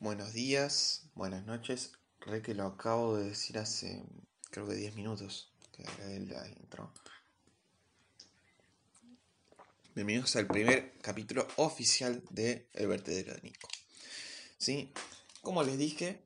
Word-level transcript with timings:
Buenos 0.00 0.32
días, 0.32 1.10
buenas 1.16 1.44
noches. 1.44 1.90
Re 2.20 2.40
que 2.40 2.54
lo 2.54 2.66
acabo 2.66 3.16
de 3.16 3.30
decir 3.30 3.58
hace 3.58 4.04
creo 4.48 4.68
que 4.68 4.76
10 4.76 4.94
minutos 4.94 5.50
que 5.72 5.82
la 6.20 6.48
intro. 6.48 6.94
Bienvenidos 9.96 10.36
al 10.36 10.46
primer 10.46 10.92
capítulo 11.02 11.48
oficial 11.56 12.22
de 12.30 12.68
El 12.74 12.86
vertedero 12.86 13.34
de 13.34 13.42
Nico. 13.42 13.66
¿Sí? 14.56 14.92
Como 15.42 15.64
les 15.64 15.76
dije, 15.76 16.22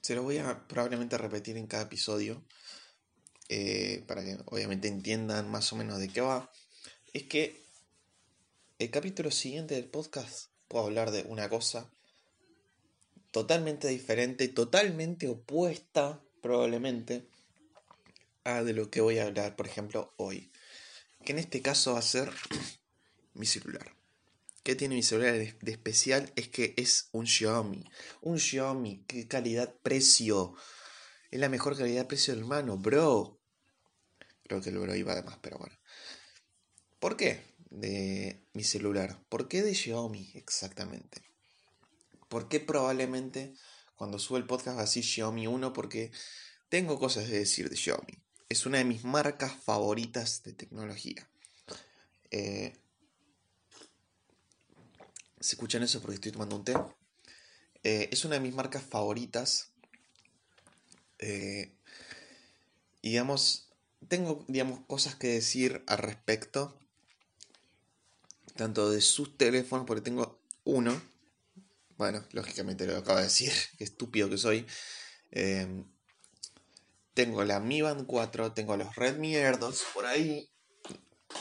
se 0.00 0.16
lo 0.16 0.24
voy 0.24 0.38
a 0.38 0.66
probablemente 0.66 1.16
repetir 1.18 1.56
en 1.56 1.68
cada 1.68 1.84
episodio 1.84 2.42
eh, 3.50 4.02
para 4.08 4.24
que 4.24 4.36
obviamente 4.46 4.88
entiendan 4.88 5.48
más 5.48 5.72
o 5.72 5.76
menos 5.76 6.00
de 6.00 6.08
qué 6.08 6.20
va. 6.20 6.50
Es 7.12 7.22
que 7.22 7.62
el 8.80 8.90
capítulo 8.90 9.30
siguiente 9.30 9.76
del 9.76 9.88
podcast 9.88 10.48
puedo 10.66 10.86
hablar 10.86 11.12
de 11.12 11.22
una 11.22 11.48
cosa 11.48 11.88
totalmente 13.32 13.88
diferente, 13.88 14.46
totalmente 14.46 15.26
opuesta 15.26 16.22
probablemente 16.40 17.26
a 18.44 18.62
de 18.62 18.72
lo 18.72 18.90
que 18.90 19.00
voy 19.00 19.18
a 19.18 19.26
hablar, 19.26 19.56
por 19.56 19.66
ejemplo, 19.66 20.14
hoy. 20.16 20.52
Que 21.24 21.32
en 21.32 21.40
este 21.40 21.60
caso 21.62 21.94
va 21.94 21.98
a 21.98 22.02
ser 22.02 22.30
mi 23.34 23.46
celular. 23.46 23.96
¿Qué 24.62 24.76
tiene 24.76 24.94
mi 24.94 25.02
celular 25.02 25.34
de 25.34 25.72
especial? 25.72 26.32
Es 26.36 26.48
que 26.48 26.74
es 26.76 27.08
un 27.10 27.26
Xiaomi. 27.26 27.84
Un 28.20 28.38
Xiaomi, 28.38 29.04
qué 29.08 29.26
calidad-precio. 29.26 30.54
Es 31.32 31.40
la 31.40 31.48
mejor 31.48 31.76
calidad-precio 31.76 32.34
del 32.34 32.44
mano, 32.44 32.78
bro. 32.78 33.40
Creo 34.44 34.60
que 34.60 34.70
el 34.70 34.78
bro 34.78 34.94
iba 34.94 35.16
de 35.16 35.22
más, 35.22 35.38
pero 35.42 35.58
bueno. 35.58 35.76
¿Por 37.00 37.16
qué? 37.16 37.52
de 37.72 38.44
mi 38.52 38.64
celular. 38.64 39.18
¿Por 39.28 39.48
qué 39.48 39.62
de 39.62 39.74
Xiaomi 39.74 40.30
exactamente? 40.34 41.22
¿Por 42.32 42.48
qué 42.48 42.60
probablemente 42.60 43.52
cuando 43.94 44.18
sube 44.18 44.38
el 44.38 44.46
podcast 44.46 44.78
va 44.78 44.80
a 44.80 44.84
decir 44.86 45.04
Xiaomi 45.04 45.46
1? 45.46 45.74
Porque 45.74 46.10
tengo 46.70 46.98
cosas 46.98 47.28
de 47.28 47.40
decir 47.40 47.68
de 47.68 47.76
Xiaomi. 47.76 48.22
Es 48.48 48.64
una 48.64 48.78
de 48.78 48.84
mis 48.84 49.04
marcas 49.04 49.52
favoritas 49.52 50.42
de 50.42 50.54
tecnología. 50.54 51.28
Eh, 52.30 52.74
¿Se 55.40 55.56
escuchan 55.56 55.82
eso 55.82 56.00
porque 56.00 56.14
estoy 56.14 56.32
tomando 56.32 56.56
un 56.56 56.64
té? 56.64 56.74
Eh, 57.82 58.08
es 58.10 58.24
una 58.24 58.36
de 58.36 58.40
mis 58.40 58.54
marcas 58.54 58.82
favoritas. 58.82 59.70
Eh, 61.18 61.76
y 63.02 63.10
digamos, 63.10 63.68
tengo 64.08 64.42
digamos, 64.48 64.80
cosas 64.86 65.16
que 65.16 65.26
decir 65.26 65.84
al 65.86 65.98
respecto 65.98 66.78
tanto 68.56 68.90
de 68.90 69.02
sus 69.02 69.36
teléfonos, 69.36 69.84
porque 69.84 70.00
tengo 70.00 70.40
uno. 70.64 71.11
Bueno, 72.02 72.24
lógicamente 72.32 72.84
lo 72.84 72.96
acabo 72.96 73.18
de 73.18 73.26
decir, 73.26 73.52
qué 73.78 73.84
estúpido 73.84 74.28
que 74.28 74.36
soy. 74.36 74.66
Em, 75.30 75.84
tengo 77.14 77.44
la 77.44 77.60
Mi 77.60 77.80
Band 77.80 78.06
4, 78.06 78.54
tengo 78.54 78.76
los 78.76 78.96
Redmi 78.96 79.36
Air 79.36 79.60
2 79.60 79.84
por 79.94 80.06
ahí. 80.06 80.50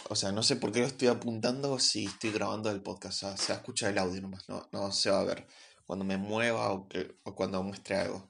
O 0.10 0.16
sea, 0.16 0.32
no 0.32 0.44
sé 0.44 0.58
por 0.58 0.72
qué 0.72 0.82
lo 0.82 0.86
estoy 0.86 1.08
apuntando 1.08 1.80
si 1.80 2.06
estoy 2.06 2.32
grabando 2.32 2.70
el 2.70 2.84
podcast. 2.84 3.24
O 3.24 3.28
sea, 3.28 3.38
se 3.38 3.54
escucha 3.54 3.90
el 3.90 3.98
audio 3.98 4.22
nomás, 4.22 4.48
no, 4.50 4.70
no 4.72 4.92
se 4.92 5.10
va 5.10 5.22
a 5.22 5.24
ver 5.24 5.48
cuando 5.88 6.06
me 6.06 6.18
mueva 6.18 6.72
o, 6.72 6.88
cuando 7.34 7.64
muestre 7.64 7.96
algo. 7.96 8.30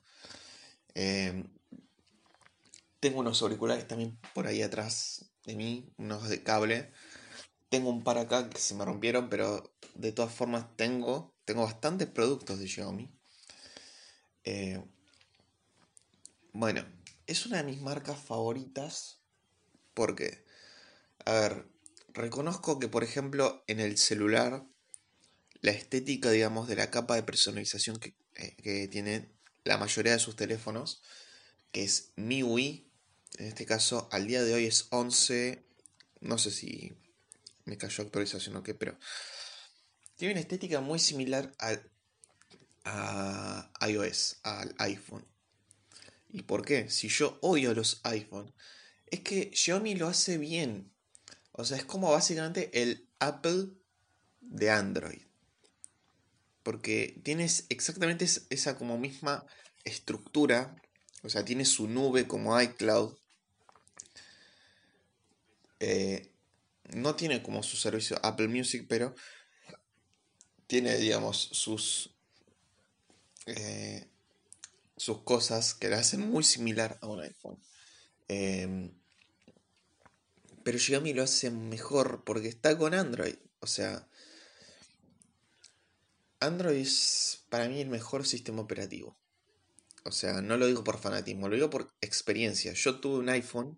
Em, 0.94 1.52
tengo 3.02 3.20
unos 3.20 3.42
auriculares 3.42 3.86
también 3.90 4.18
por 4.34 4.48
ahí 4.48 4.62
atrás 4.62 5.34
de 5.44 5.58
mí, 5.58 5.94
unos 5.98 6.30
de 6.30 6.42
cable 6.44 6.94
tengo 7.72 7.90
un 7.90 8.04
par 8.04 8.18
acá 8.18 8.50
que 8.50 8.60
se 8.60 8.76
me 8.76 8.84
rompieron, 8.84 9.30
pero 9.30 9.74
de 9.96 10.12
todas 10.12 10.34
formas 10.34 10.66
tengo, 10.76 11.31
tengo 11.46 11.64
bastantes 11.64 12.08
productos 12.08 12.60
de 12.60 12.68
Xiaomi. 12.68 13.10
Eh, 14.44 14.84
bueno, 16.54 16.86
es 17.28 17.46
una 17.46 17.58
de 17.58 17.64
mis 17.64 17.82
marcas 17.82 18.20
favoritas 18.20 19.22
porque, 19.94 20.46
a 21.26 21.34
ver, 21.34 21.68
reconozco 22.10 22.80
que 22.80 22.88
por 22.88 23.04
ejemplo 23.04 23.64
en 23.68 23.80
el 23.80 23.98
celular, 23.98 24.66
la 25.62 25.72
estética, 25.72 26.32
digamos, 26.32 26.68
de 26.68 26.76
la 26.76 26.90
capa 26.90 27.16
de 27.16 27.24
personalización 27.24 27.98
que, 27.98 28.16
eh, 28.36 28.56
que 28.62 28.88
tiene 28.88 29.30
la 29.64 29.78
mayoría 29.78 30.14
de 30.14 30.20
sus 30.20 30.36
teléfonos, 30.36 31.02
que 31.72 31.84
es 31.84 32.12
MIUI, 32.16 32.92
en 33.38 33.46
este 33.48 33.66
caso 33.66 34.10
al 34.12 34.28
día 34.28 34.44
de 34.44 34.54
hoy 34.54 34.66
es 34.66 34.88
11, 34.90 35.64
no 36.20 36.38
sé 36.38 36.52
si 36.52 36.94
me 37.66 37.78
cayó 37.78 38.04
actualización 38.04 38.56
o 38.58 38.64
qué, 38.64 38.74
pero 38.74 38.98
tiene 40.22 40.34
una 40.34 40.42
estética 40.42 40.82
muy 40.82 41.00
similar 41.00 41.52
al, 41.58 41.82
a 42.86 43.72
iOS, 43.88 44.38
al 44.44 44.76
iPhone. 44.78 45.26
¿Y 46.30 46.44
por 46.44 46.64
qué? 46.64 46.92
Si 46.92 47.08
yo 47.08 47.40
odio 47.42 47.74
los 47.74 48.02
iPhone, 48.04 48.54
es 49.08 49.22
que 49.22 49.50
Xiaomi 49.52 49.96
lo 49.96 50.08
hace 50.08 50.38
bien. 50.38 50.94
O 51.54 51.66
sea, 51.66 51.78
es 51.78 51.86
como 51.86 52.12
básicamente 52.12 52.84
el 52.84 53.10
Apple 53.18 53.70
de 54.42 54.70
Android. 54.70 55.24
Porque 56.62 57.20
tienes 57.24 57.66
exactamente 57.70 58.28
esa 58.52 58.78
como 58.78 59.00
misma 59.00 59.44
estructura. 59.86 60.76
O 61.24 61.30
sea, 61.30 61.44
tiene 61.44 61.66
su 61.66 61.88
nube 61.88 62.28
como 62.28 62.62
iCloud. 62.62 63.18
Eh, 65.80 66.32
no 66.92 67.16
tiene 67.16 67.42
como 67.42 67.64
su 67.64 67.76
servicio 67.76 68.20
Apple 68.22 68.50
Music, 68.50 68.86
pero 68.88 69.16
tiene, 70.72 70.96
digamos, 70.96 71.50
sus, 71.52 72.12
eh, 73.46 74.08
sus 74.96 75.22
cosas 75.24 75.74
que 75.74 75.90
le 75.90 75.96
hacen 75.96 76.22
muy 76.30 76.46
similar 76.46 76.98
a 77.02 77.08
un 77.08 77.20
iPhone. 77.20 77.62
Em, 78.30 78.94
pero 80.64 80.80
Xiaomi 80.80 81.14
lo 81.14 81.24
hace 81.24 81.52
mejor 81.52 82.24
porque 82.24 82.48
está 82.48 82.78
con 82.78 82.94
Android. 82.94 83.36
O 83.60 83.68
sea, 83.68 84.08
Android 86.40 86.78
es 86.78 87.44
para 87.50 87.68
mí 87.68 87.82
el 87.82 87.90
mejor 87.90 88.26
sistema 88.26 88.62
operativo. 88.62 89.20
O 90.06 90.14
sea, 90.14 90.42
no 90.42 90.56
lo 90.56 90.68
digo 90.68 90.86
por 90.86 91.02
fanatismo, 91.02 91.50
lo 91.50 91.56
digo 91.56 91.70
por 91.70 91.94
experiencia. 92.00 92.72
Yo 92.72 93.02
tuve 93.02 93.20
un 93.20 93.28
iPhone 93.28 93.78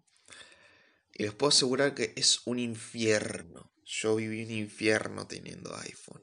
y 1.11 1.23
les 1.23 1.33
puedo 1.33 1.49
asegurar 1.49 1.95
que 1.95 2.13
es 2.15 2.45
un 2.45 2.59
infierno. 2.59 3.71
Yo 3.83 4.15
viví 4.15 4.43
un 4.43 4.51
infierno 4.51 5.25
teniendo 5.25 5.75
iPhone. 5.77 6.21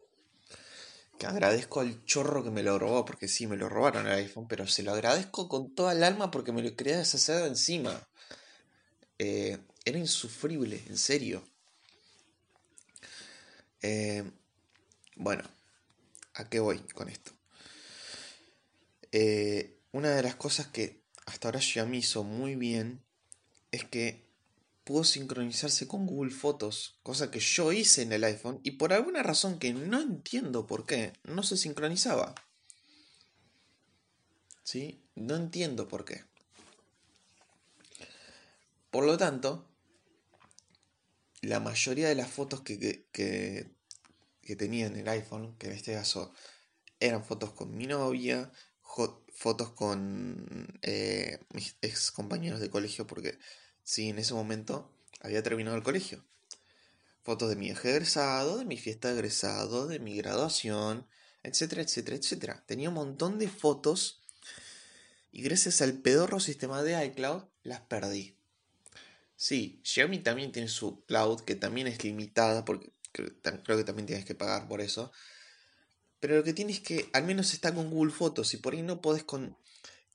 Que 1.21 1.27
agradezco 1.27 1.81
al 1.81 2.03
chorro 2.07 2.43
que 2.43 2.51
me 2.51 2.63
lo 2.63 2.79
robó, 2.79 3.05
porque 3.05 3.29
sí, 3.29 3.47
me 3.47 3.59
lo 3.59 3.69
robaron 3.69 4.07
el 4.07 4.15
iPhone, 4.15 4.49
pero 4.49 4.67
se 4.67 4.83
lo 4.83 4.93
agradezco 4.93 5.51
con 5.51 5.75
toda 5.75 5.93
el 5.93 6.03
alma 6.03 6.31
porque 6.31 6.51
me 6.51 6.63
lo 6.63 6.75
quería 6.75 6.97
deshacer 6.97 7.43
de 7.43 7.49
encima. 7.49 8.09
Eh, 9.19 9.59
era 9.85 9.99
insufrible, 9.99 10.83
en 10.89 10.97
serio. 10.97 11.47
Eh, 13.83 14.25
bueno, 15.17 15.45
¿a 16.33 16.49
qué 16.49 16.59
voy 16.59 16.79
con 16.95 17.11
esto? 17.11 17.33
Eh, 19.13 19.79
una 19.93 20.13
de 20.13 20.23
las 20.23 20.37
cosas 20.37 20.69
que 20.69 21.03
hasta 21.27 21.49
ahora 21.49 21.61
Xiaomi 21.61 21.99
hizo 21.99 22.25
muy 22.25 22.55
bien 22.55 23.05
es 23.73 23.85
que 23.85 24.30
pudo 24.91 25.05
sincronizarse 25.05 25.87
con 25.87 26.05
Google 26.05 26.33
Fotos, 26.33 26.99
cosa 27.05 27.31
que 27.31 27.39
yo 27.39 27.71
hice 27.71 28.03
en 28.03 28.11
el 28.13 28.25
iPhone 28.25 28.59
y 28.65 28.73
por 28.73 28.93
alguna 28.93 29.23
razón 29.23 29.61
que 29.61 29.73
no 29.73 30.01
entiendo 30.01 30.67
por 30.67 30.85
qué, 30.85 31.13
no 31.23 31.45
se 31.45 31.57
sincronizaba. 31.57 32.35
¿Sí? 34.65 35.01
No 35.15 35.37
entiendo 35.37 35.87
por 35.87 36.05
qué. 36.05 36.25
Por 38.91 39.05
lo 39.05 39.17
tanto, 39.17 39.71
la 41.41 41.61
mayoría 41.61 42.09
de 42.09 42.17
las 42.17 42.29
fotos 42.29 42.63
que, 42.63 43.07
que, 43.13 44.57
tenía 44.57 44.87
en 44.89 44.97
el 44.97 45.09
iPhone, 45.09 45.57
que 45.57 45.69
en 45.69 45.75
este 45.75 45.93
caso 45.93 46.35
eran 46.99 47.25
fotos 47.25 47.53
con 47.53 47.77
mi 47.77 47.87
novia, 47.87 48.51
fotos 49.33 49.71
con 49.71 50.67
eh, 50.83 51.39
mis 51.55 51.77
ex 51.81 52.11
compañeros 52.11 52.59
de 52.59 52.71
colegio, 52.71 53.07
porque 53.07 53.39
Sí, 53.83 54.09
en 54.09 54.19
ese 54.19 54.35
momento 54.35 54.91
había 55.21 55.43
terminado 55.43 55.77
el 55.77 55.83
colegio. 55.83 56.25
Fotos 57.23 57.49
de 57.49 57.57
mi 57.57 57.71
egresado, 57.71 58.59
de 58.59 58.65
mi 58.65 58.77
fiesta 58.77 59.09
de 59.09 59.15
egresado, 59.15 59.87
de 59.87 59.99
mi 59.99 60.17
graduación, 60.17 61.07
etcétera, 61.43 61.83
etcétera, 61.83 62.17
etcétera. 62.17 62.65
Tenía 62.67 62.89
un 62.89 62.95
montón 62.95 63.39
de 63.39 63.49
fotos 63.49 64.23
y 65.33 65.43
gracias 65.43 65.81
al 65.83 65.95
pedorro 65.95 66.41
sistema 66.41 66.83
de 66.83 67.05
iCloud 67.07 67.45
las 67.63 67.81
perdí. 67.81 68.37
Sí, 69.37 69.81
Xiaomi 69.85 70.19
también 70.19 70.53
tiene 70.53 70.69
su 70.69 71.05
cloud 71.05 71.41
que 71.41 71.55
también 71.55 71.87
es 71.87 72.05
limitada 72.05 72.65
porque 72.65 72.93
creo, 73.13 73.33
que 73.77 73.85
también 73.85 74.07
tienes 74.07 74.25
que 74.25 74.35
pagar 74.35 74.69
por 74.69 74.81
eso. 74.81 75.13
Pero 76.21 76.37
lo 76.37 76.45
que 76.45 76.53
tienes 76.53 76.77
es 76.77 76.83
que 76.83 77.11
al 77.13 77.25
menos 77.25 77.55
está 77.55 77.75
con 77.75 77.91
Google 77.91 78.13
Fotos 78.13 78.53
y 78.53 78.59
por 78.59 78.75
ahí 78.75 78.83
no 78.83 79.01
podés 79.01 79.25
con 79.25 79.57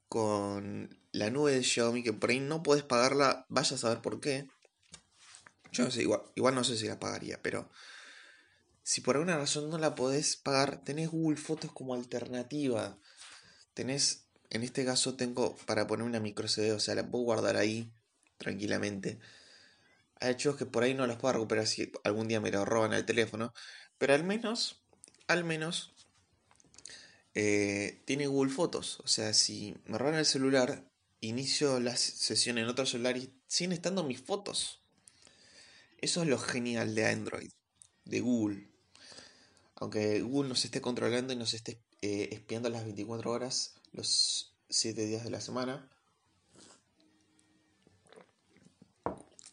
con 0.07 0.95
la 1.15 1.29
nube 1.29 1.53
de 1.53 1.63
Xiaomi 1.63 2.03
que 2.03 2.13
por 2.13 2.29
ahí 2.29 2.39
no 2.39 2.61
puedes 2.61 2.83
pagarla, 2.83 3.45
vaya 3.47 3.75
a 3.75 3.79
saber 3.79 4.01
por 4.01 4.19
qué. 4.19 4.47
Yo 5.71 5.85
no 5.85 5.91
sé, 5.91 6.01
igual, 6.01 6.21
igual 6.35 6.55
no 6.55 6.63
sé 6.63 6.77
si 6.77 6.87
la 6.87 6.99
pagaría, 6.99 7.41
pero 7.41 7.69
si 8.83 9.01
por 9.01 9.15
alguna 9.15 9.37
razón 9.37 9.69
no 9.69 9.77
la 9.77 9.95
podés 9.95 10.35
pagar, 10.35 10.83
tenés 10.83 11.09
Google 11.09 11.37
Fotos 11.37 11.71
como 11.71 11.93
alternativa. 11.93 12.97
Tenés, 13.73 14.27
en 14.49 14.63
este 14.63 14.83
caso 14.85 15.15
tengo 15.15 15.55
para 15.65 15.87
poner 15.87 16.05
una 16.05 16.19
micro 16.19 16.47
CD, 16.47 16.73
o 16.73 16.79
sea, 16.79 16.95
la 16.95 17.09
puedo 17.09 17.23
guardar 17.23 17.55
ahí 17.55 17.93
tranquilamente. 18.37 19.19
Hay 20.19 20.33
hecho 20.33 20.57
que 20.57 20.65
por 20.65 20.83
ahí 20.83 20.93
no 20.93 21.07
los 21.07 21.17
puedo 21.17 21.33
recuperar 21.33 21.65
si 21.65 21.91
algún 22.03 22.27
día 22.27 22.41
me 22.41 22.51
lo 22.51 22.65
roban 22.65 22.93
el 22.93 23.05
teléfono. 23.05 23.53
Pero 23.97 24.13
al 24.13 24.23
menos, 24.25 24.83
al 25.27 25.45
menos, 25.45 25.93
eh, 27.33 28.01
tiene 28.05 28.27
Google 28.27 28.51
Fotos. 28.51 28.99
O 28.99 29.07
sea, 29.07 29.33
si 29.33 29.75
me 29.85 29.97
roban 29.97 30.15
el 30.15 30.25
celular, 30.25 30.85
inicio 31.21 31.79
la 31.79 31.97
sesión 31.97 32.57
en 32.57 32.67
otro 32.67 32.85
celular 32.85 33.17
y 33.17 33.33
siguen 33.47 33.73
estando 33.73 34.03
mis 34.03 34.21
fotos. 34.21 34.81
Eso 35.97 36.21
es 36.21 36.27
lo 36.27 36.37
genial 36.37 36.93
de 36.95 37.05
Android, 37.05 37.51
de 38.05 38.19
Google. 38.19 38.69
Aunque 39.75 40.21
Google 40.21 40.49
nos 40.49 40.63
esté 40.63 40.81
controlando 40.81 41.33
y 41.33 41.35
nos 41.35 41.53
esté 41.53 41.79
eh, 42.01 42.29
espiando 42.31 42.69
las 42.69 42.83
24 42.85 43.31
horas, 43.31 43.75
los 43.91 44.53
7 44.69 45.05
días 45.05 45.23
de 45.23 45.29
la 45.31 45.41
semana. 45.41 45.89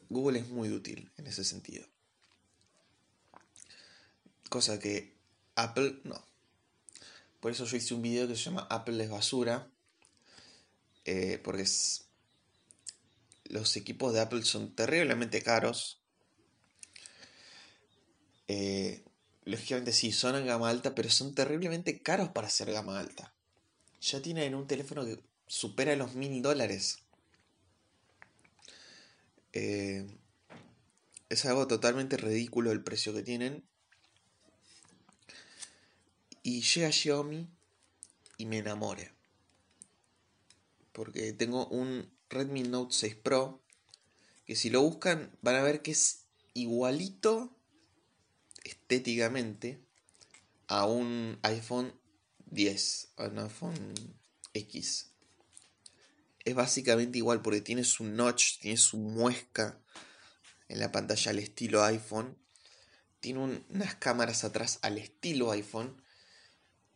Google 0.08 0.40
es 0.40 0.48
muy 0.48 0.68
útil 0.70 1.10
en 1.16 1.26
ese 1.26 1.44
sentido. 1.44 1.86
Cosa 4.50 4.78
que 4.78 5.16
Apple 5.54 6.00
no. 6.04 6.22
Por 7.40 7.50
eso 7.50 7.64
yo 7.64 7.76
hice 7.76 7.94
un 7.94 8.02
video 8.02 8.28
que 8.28 8.36
se 8.36 8.42
llama 8.42 8.66
Apple 8.68 9.02
es 9.02 9.10
basura. 9.10 9.71
Eh, 11.04 11.40
porque 11.42 11.64
los 13.44 13.76
equipos 13.76 14.12
de 14.14 14.20
Apple 14.20 14.42
son 14.42 14.74
terriblemente 14.74 15.42
caros. 15.42 16.00
Eh, 18.48 19.04
lógicamente 19.44 19.92
sí, 19.92 20.12
son 20.12 20.36
en 20.36 20.46
gama 20.46 20.68
alta, 20.70 20.94
pero 20.94 21.10
son 21.10 21.34
terriblemente 21.34 22.02
caros 22.02 22.30
para 22.30 22.48
ser 22.48 22.72
gama 22.72 22.98
alta. 22.98 23.34
Ya 24.00 24.20
tienen 24.20 24.54
un 24.54 24.66
teléfono 24.66 25.04
que 25.04 25.22
supera 25.46 25.94
los 25.96 26.14
mil 26.14 26.42
dólares. 26.42 26.98
Eh, 29.52 30.06
es 31.28 31.44
algo 31.44 31.66
totalmente 31.66 32.16
ridículo 32.16 32.72
el 32.72 32.82
precio 32.82 33.12
que 33.12 33.22
tienen. 33.22 33.64
Y 36.42 36.62
llega 36.62 36.90
Xiaomi 36.90 37.48
y 38.36 38.46
me 38.46 38.58
enamore. 38.58 39.12
Porque 40.92 41.32
tengo 41.32 41.66
un 41.68 42.10
Redmi 42.28 42.62
Note 42.62 42.94
6 42.94 43.16
Pro. 43.16 43.62
Que 44.46 44.56
si 44.56 44.70
lo 44.70 44.82
buscan 44.82 45.36
van 45.42 45.56
a 45.56 45.62
ver 45.62 45.82
que 45.82 45.92
es 45.92 46.26
igualito 46.54 47.56
estéticamente 48.64 49.80
a 50.66 50.86
un 50.86 51.38
iPhone 51.42 51.94
10, 52.46 53.12
a 53.16 53.24
un 53.26 53.38
iPhone 53.38 53.94
X. 54.54 55.12
Es 56.44 56.54
básicamente 56.54 57.18
igual 57.18 57.40
porque 57.40 57.60
tiene 57.60 57.84
su 57.84 58.04
notch, 58.04 58.58
tiene 58.58 58.76
su 58.76 58.98
muesca 58.98 59.80
en 60.68 60.80
la 60.80 60.90
pantalla 60.90 61.30
al 61.30 61.38
estilo 61.38 61.84
iPhone. 61.84 62.36
Tiene 63.20 63.62
unas 63.68 63.94
cámaras 63.96 64.42
atrás 64.42 64.78
al 64.82 64.98
estilo 64.98 65.52
iPhone. 65.52 66.02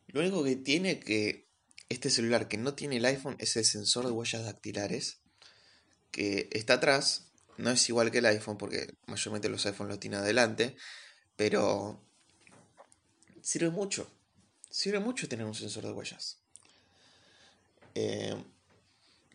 Lo 0.08 0.20
único 0.20 0.42
que 0.42 0.56
tiene 0.56 0.99
que 0.99 1.45
este 1.88 2.11
celular 2.11 2.49
que 2.49 2.59
no 2.59 2.75
tiene 2.75 2.97
el 2.97 3.05
iPhone 3.05 3.37
es 3.38 3.56
el 3.56 3.65
sensor 3.65 4.06
de 4.06 4.12
huellas 4.12 4.44
dactilares 4.44 5.21
que 6.11 6.49
está 6.53 6.75
atrás. 6.75 7.29
No 7.59 7.71
es 7.71 7.88
igual 7.88 8.11
que 8.11 8.19
el 8.19 8.27
iPhone 8.27 8.59
porque 8.59 8.94
mayormente 9.06 9.49
los 9.49 9.65
iPhones 9.67 9.94
lo 9.94 9.99
tienen 9.99 10.21
adelante. 10.21 10.77
Pero 11.37 12.03
sirve 13.43 13.71
mucho. 13.71 14.11
Sirve 14.71 14.99
mucho 14.99 15.29
tener 15.29 15.47
un 15.47 15.55
sensor 15.55 15.85
de 15.85 15.93
huellas. 15.93 16.41
Eh, 17.94 18.37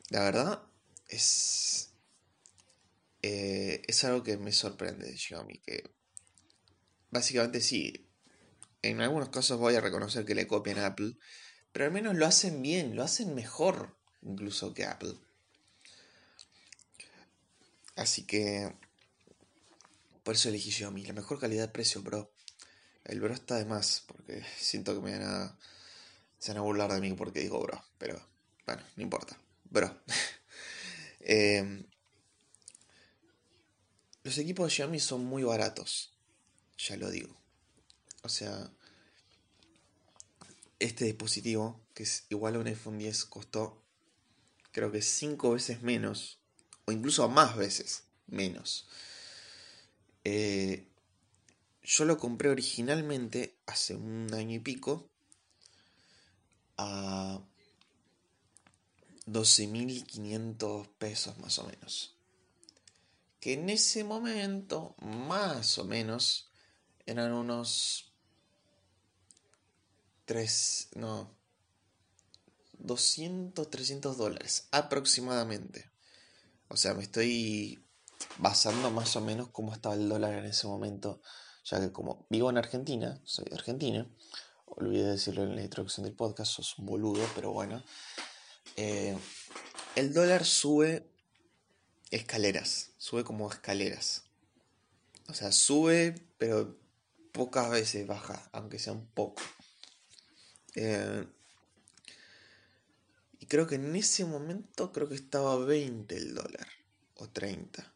la 0.09 0.24
verdad 0.24 0.63
es, 1.07 1.94
eh, 3.21 3.81
es 3.88 4.03
algo 4.03 4.24
que 4.24 4.38
me 4.38 4.51
sorprende 4.51 5.06
de 5.06 5.18
Xiaomi. 5.18 5.59
Que 5.59 5.89
básicamente 7.09 7.62
sí, 7.62 8.07
en 8.81 9.01
algunos 9.01 9.30
casos 9.30 9.59
voy 9.59 9.75
a 9.75 9.81
reconocer 9.81 10.25
que 10.25 10.36
le 10.36 10.48
copian 10.48 10.80
Apple. 10.80 11.15
Pero 11.71 11.85
al 11.85 11.91
menos 11.91 12.15
lo 12.15 12.25
hacen 12.25 12.62
bien, 12.62 12.95
lo 12.95 13.03
hacen 13.03 13.35
mejor 13.35 13.95
incluso 14.21 14.73
que 14.73 14.85
Apple. 14.85 15.15
Así 17.95 18.23
que 18.23 18.73
por 20.23 20.35
eso 20.35 20.50
elegí 20.50 20.71
Xiaomi. 20.71 21.06
La 21.06 21.13
mejor 21.13 21.39
calidad-precio, 21.39 22.01
bro. 22.01 22.31
El 23.03 23.19
bro 23.19 23.33
está 23.33 23.57
de 23.57 23.65
más, 23.65 24.03
porque 24.07 24.44
siento 24.57 24.94
que 24.94 25.01
me 25.01 25.18
van 25.18 25.23
a... 25.23 25.57
Se 26.38 26.51
van 26.51 26.59
a 26.59 26.62
burlar 26.62 26.91
de 26.91 27.01
mí 27.01 27.13
porque 27.13 27.41
digo 27.41 27.59
bro. 27.62 27.83
Pero, 27.97 28.19
bueno, 28.65 28.81
no 28.95 29.03
importa. 29.03 29.38
Bro. 29.65 30.01
Em, 31.24 31.85
los 34.24 34.35
equipos 34.39 34.65
de 34.65 34.71
Xiaomi 34.71 35.00
son 35.00 35.24
muy 35.24 35.44
baratos. 35.44 36.15
Ya 36.79 36.97
lo 36.97 37.12
digo. 37.12 37.39
O 38.24 38.29
sea, 38.29 38.71
este 40.83 41.05
dispositivo, 41.05 41.79
que 41.93 42.03
es 42.03 42.25
igual 42.29 42.55
a 42.55 42.59
un 42.59 42.67
iPhone 42.67 42.97
10, 42.97 43.25
costó 43.25 43.81
creo 44.71 44.91
que 44.91 45.01
5 45.01 45.51
veces 45.51 45.81
menos, 45.81 46.39
o 46.85 46.91
incluso 46.91 47.27
más 47.29 47.55
veces 47.57 48.03
menos 48.27 48.87
eh, 50.23 50.87
yo 51.83 52.05
lo 52.05 52.17
compré 52.17 52.49
originalmente 52.49 53.57
hace 53.65 53.95
un 53.95 54.31
año 54.33 54.55
y 54.55 54.59
pico 54.59 55.09
a 56.77 57.41
12.500 59.25 60.87
pesos 60.97 61.37
más 61.39 61.57
o 61.59 61.63
menos. 61.65 62.15
Que 63.39 63.53
en 63.53 63.69
ese 63.69 64.03
momento, 64.03 64.95
más 64.99 65.79
o 65.79 65.85
menos, 65.85 66.51
eran 67.07 67.33
unos 67.33 68.10
3, 70.31 70.91
no, 70.95 71.29
200, 72.79 73.69
300 73.69 74.15
dólares 74.15 74.69
aproximadamente. 74.71 75.91
O 76.69 76.77
sea, 76.77 76.93
me 76.93 77.03
estoy 77.03 77.83
basando 78.37 78.91
más 78.91 79.13
o 79.17 79.21
menos 79.21 79.49
cómo 79.49 79.73
estaba 79.73 79.95
el 79.95 80.07
dólar 80.07 80.35
en 80.35 80.45
ese 80.45 80.67
momento, 80.67 81.21
ya 81.65 81.81
que 81.81 81.91
como 81.91 82.27
vivo 82.29 82.49
en 82.49 82.57
Argentina, 82.57 83.19
soy 83.25 83.43
de 83.43 83.57
Argentina, 83.57 84.09
olvidé 84.67 85.11
decirlo 85.11 85.43
en 85.43 85.53
la 85.53 85.63
introducción 85.63 86.05
del 86.05 86.15
podcast, 86.15 86.53
sos 86.53 86.79
un 86.79 86.85
boludo, 86.85 87.27
pero 87.35 87.51
bueno, 87.51 87.83
eh, 88.77 89.17
el 89.97 90.13
dólar 90.13 90.45
sube 90.45 91.11
escaleras, 92.09 92.91
sube 92.97 93.25
como 93.25 93.51
escaleras. 93.51 94.23
O 95.27 95.33
sea, 95.33 95.51
sube, 95.51 96.15
pero 96.38 96.77
pocas 97.33 97.69
veces 97.69 98.07
baja, 98.07 98.50
aunque 98.53 98.79
sea 98.79 98.93
un 98.93 99.07
poco. 99.07 99.41
Eh, 100.75 101.25
y 103.39 103.45
creo 103.45 103.67
que 103.67 103.75
en 103.75 103.95
ese 103.95 104.25
momento 104.25 104.91
creo 104.91 105.09
que 105.09 105.15
estaba 105.15 105.57
20 105.57 106.15
el 106.15 106.35
dólar, 106.35 106.67
o 107.15 107.29
30. 107.29 107.93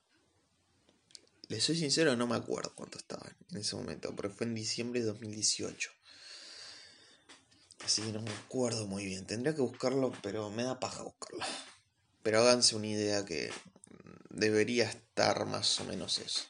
Les 1.48 1.64
soy 1.64 1.78
sincero, 1.78 2.16
no 2.16 2.26
me 2.28 2.36
acuerdo 2.36 2.74
cuánto 2.76 2.98
estaba 2.98 3.26
en 3.52 3.58
ese 3.58 3.76
momento, 3.76 4.16
pero 4.16 4.32
fue 4.32 4.48
en 4.48 4.56
diciembre 4.56 5.02
de 5.02 5.06
2018. 5.08 5.92
Así 7.84 8.02
que 8.02 8.12
no 8.12 8.22
me 8.22 8.32
acuerdo 8.32 8.88
muy 8.88 9.06
bien. 9.06 9.28
Tendría 9.28 9.54
que 9.54 9.62
buscarlo, 9.62 10.12
pero 10.24 10.50
me 10.50 10.64
da 10.64 10.80
paja 10.80 11.04
buscarlo. 11.04 11.46
Pero 12.24 12.40
háganse 12.40 12.76
una 12.76 12.88
idea 12.88 13.24
que 13.26 13.52
debería 14.32 14.90
estar 14.90 15.46
más 15.46 15.80
o 15.80 15.86
menos 15.86 16.18
eso. 16.18 16.46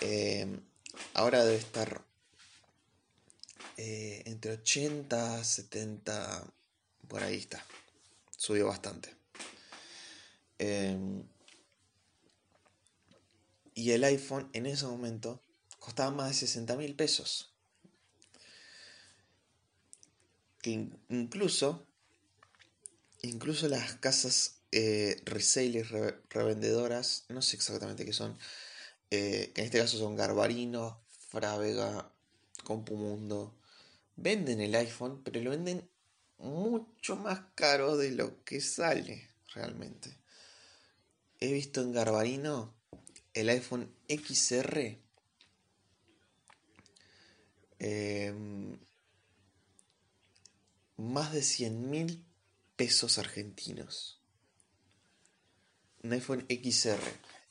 Eh, 0.00 0.46
ahora 1.12 1.44
debe 1.44 1.58
estar 1.58 2.02
eh, 3.76 4.22
entre 4.26 4.52
80, 4.52 5.42
70, 5.44 6.52
por 7.08 7.22
ahí 7.22 7.36
está. 7.36 7.64
Subió 8.36 8.66
bastante. 8.66 9.14
Eh, 10.58 10.96
y 13.74 13.90
el 13.92 14.04
iPhone 14.04 14.48
en 14.52 14.66
ese 14.66 14.86
momento 14.86 15.42
costaba 15.78 16.10
más 16.10 16.28
de 16.28 16.34
60 16.34 16.76
mil 16.76 16.94
pesos. 16.94 17.52
Que 20.60 20.88
incluso, 21.08 21.86
incluso 23.22 23.68
las 23.68 23.94
casas 23.96 24.60
eh, 24.70 25.20
revendedoras, 26.30 27.24
no 27.28 27.42
sé 27.42 27.56
exactamente 27.56 28.04
qué 28.04 28.12
son, 28.12 28.38
eh, 29.10 29.50
que 29.54 29.62
en 29.62 29.66
este 29.66 29.78
caso 29.78 29.98
son 29.98 30.16
Garbarino, 30.16 31.02
Frávega, 31.28 32.12
Compumundo, 32.64 33.54
venden 34.16 34.60
el 34.60 34.74
iPhone, 34.74 35.22
pero 35.22 35.40
lo 35.40 35.50
venden 35.50 35.88
mucho 36.38 37.16
más 37.16 37.40
caro 37.54 37.96
de 37.96 38.10
lo 38.10 38.44
que 38.44 38.60
sale 38.60 39.28
realmente. 39.54 40.18
He 41.40 41.52
visto 41.52 41.80
en 41.82 41.92
Garbarino 41.92 42.74
el 43.34 43.48
iPhone 43.48 43.94
XR 44.08 45.02
Em, 47.84 48.78
más 50.96 51.32
de 51.32 51.42
100 51.42 51.90
mil 51.90 52.24
pesos 52.76 53.18
argentinos. 53.18 54.20
Un 56.04 56.12
iPhone 56.12 56.46
XR. 56.48 57.02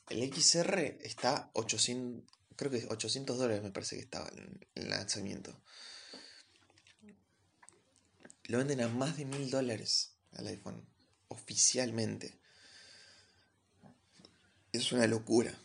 El 0.08 0.32
XR 0.32 0.98
está 1.02 1.50
800, 1.52 2.24
creo 2.56 2.70
que 2.70 2.86
800 2.88 3.36
dólares 3.36 3.62
me 3.62 3.72
parece 3.72 3.96
que 3.96 4.02
estaba 4.04 4.26
en 4.30 4.66
el 4.74 4.88
lanzamiento. 4.88 5.54
Lo 8.44 8.58
venden 8.58 8.80
a 8.80 8.88
más 8.88 9.16
de 9.16 9.24
mil 9.24 9.50
dólares 9.50 10.12
al 10.32 10.46
iPhone, 10.46 10.84
oficialmente. 11.28 12.38
Es 14.72 14.92
una 14.92 15.06
locura. 15.06 15.56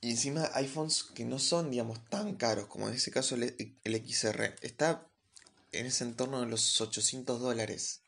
Y 0.00 0.10
encima 0.10 0.50
iPhones 0.54 1.04
que 1.04 1.24
no 1.24 1.38
son, 1.38 1.70
digamos, 1.70 2.04
tan 2.10 2.34
caros 2.34 2.66
como 2.66 2.88
en 2.88 2.94
ese 2.94 3.10
caso 3.10 3.36
el, 3.36 3.76
XR. 3.84 4.56
Está 4.60 5.06
en 5.70 5.86
ese 5.86 6.04
entorno 6.04 6.40
de 6.40 6.46
los 6.46 6.80
800 6.80 7.40
dólares. 7.40 8.00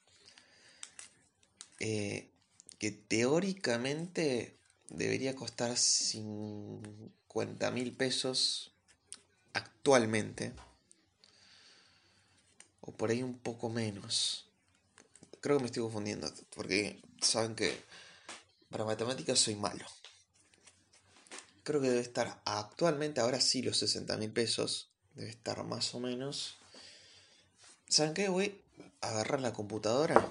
Eh, 1.79 2.31
que 2.79 2.91
teóricamente 2.91 4.59
debería 4.89 5.35
costar 5.35 5.77
50 5.77 7.71
mil 7.71 7.93
pesos 7.93 8.75
actualmente. 9.53 10.53
O 12.87 12.93
por 12.93 13.11
ahí 13.11 13.23
un 13.23 13.39
poco 13.39 13.71
menos. 13.71 14.47
Creo 15.41 15.57
que 15.57 15.63
me 15.63 15.67
estoy 15.67 15.83
confundiendo. 15.83 16.31
Porque 16.55 17.01
saben 17.21 17.55
que 17.55 17.83
para 18.71 18.85
matemáticas 18.85 19.39
soy 19.39 19.57
malo. 19.57 19.87
Creo 21.63 21.81
que 21.81 21.89
debe 21.89 22.03
estar 22.03 22.43
actualmente, 22.45 23.21
ahora 23.21 23.41
sí, 23.41 23.63
los 23.63 23.79
60 23.79 24.19
mil 24.19 24.31
pesos. 24.31 24.91
Debe 25.15 25.31
estar 25.31 25.65
más 25.65 25.95
o 25.95 26.01
menos. 26.01 26.57
¿Saben 27.89 28.13
qué? 28.13 28.29
Voy 28.29 28.61
a 29.01 29.09
agarrar 29.09 29.41
la 29.41 29.55
computadora 29.55 30.31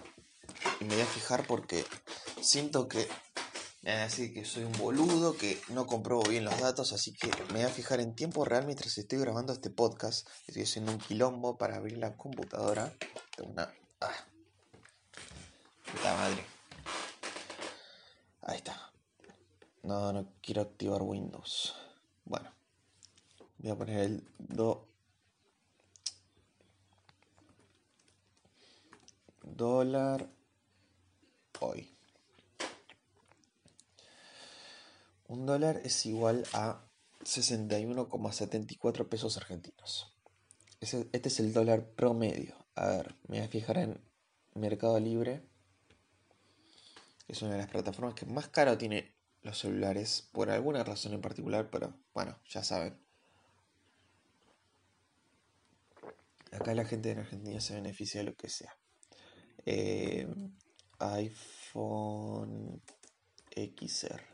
y 0.79 0.85
me 0.85 0.93
voy 0.93 1.03
a 1.03 1.07
fijar 1.07 1.47
porque 1.47 1.85
siento 2.41 2.87
que 2.87 3.07
me 3.83 3.91
van 3.91 3.99
a 3.99 4.03
decir 4.05 4.33
que 4.33 4.45
soy 4.45 4.63
un 4.63 4.71
boludo, 4.77 5.35
que 5.35 5.61
no 5.67 5.85
compruebo 5.85 6.23
bien 6.23 6.45
los 6.45 6.57
datos, 6.57 6.93
así 6.93 7.13
que 7.13 7.27
me 7.47 7.55
voy 7.55 7.63
a 7.63 7.69
fijar 7.69 7.99
en 7.99 8.15
tiempo 8.15 8.45
real 8.45 8.65
mientras 8.65 8.97
estoy 8.97 9.19
grabando 9.19 9.51
este 9.51 9.69
podcast. 9.69 10.25
Estoy 10.47 10.63
haciendo 10.63 10.93
un 10.93 10.99
quilombo 10.99 11.57
para 11.57 11.75
abrir 11.75 11.97
la 11.97 12.15
computadora. 12.15 12.93
Tengo 13.35 13.51
una. 13.51 13.73
Ah. 13.99 14.25
Puta 15.91 16.15
madre. 16.15 16.45
Ahí 18.43 18.57
está. 18.57 18.89
No, 19.83 20.13
no 20.13 20.31
quiero 20.41 20.61
activar 20.61 21.01
Windows. 21.01 21.75
Bueno. 22.23 22.49
Voy 23.57 23.71
a 23.71 23.75
poner 23.75 23.99
el 23.99 24.23
do. 24.37 24.87
Dólar 29.41 30.29
hoy. 31.59 31.92
Un 35.33 35.47
dólar 35.47 35.81
es 35.83 36.05
igual 36.05 36.45
a 36.53 36.85
61,74 37.23 39.09
pesos 39.09 39.35
argentinos. 39.35 40.15
este 40.79 41.27
es 41.27 41.39
el 41.39 41.53
dólar 41.53 41.87
promedio. 41.87 42.55
A 42.75 42.85
ver, 42.89 43.15
me 43.27 43.37
voy 43.37 43.47
a 43.47 43.49
fijar 43.49 43.79
en 43.79 43.99
Mercado 44.53 44.99
Libre. 44.99 45.41
Es 47.27 47.41
una 47.41 47.53
de 47.53 47.57
las 47.57 47.67
plataformas 47.67 48.13
que 48.13 48.27
más 48.27 48.49
caro 48.49 48.77
tiene 48.77 49.15
los 49.41 49.57
celulares 49.57 50.29
por 50.31 50.51
alguna 50.51 50.83
razón 50.83 51.13
en 51.13 51.21
particular, 51.21 51.67
pero 51.71 51.97
bueno, 52.13 52.37
ya 52.47 52.63
saben. 52.63 52.95
Acá 56.51 56.75
la 56.75 56.85
gente 56.85 57.09
en 57.09 57.17
Argentina 57.17 57.59
se 57.59 57.73
beneficia 57.73 58.19
de 58.19 58.25
lo 58.27 58.35
que 58.35 58.49
sea. 58.49 58.77
Eh, 59.65 60.27
iPhone 60.99 62.83
XR. 63.55 64.32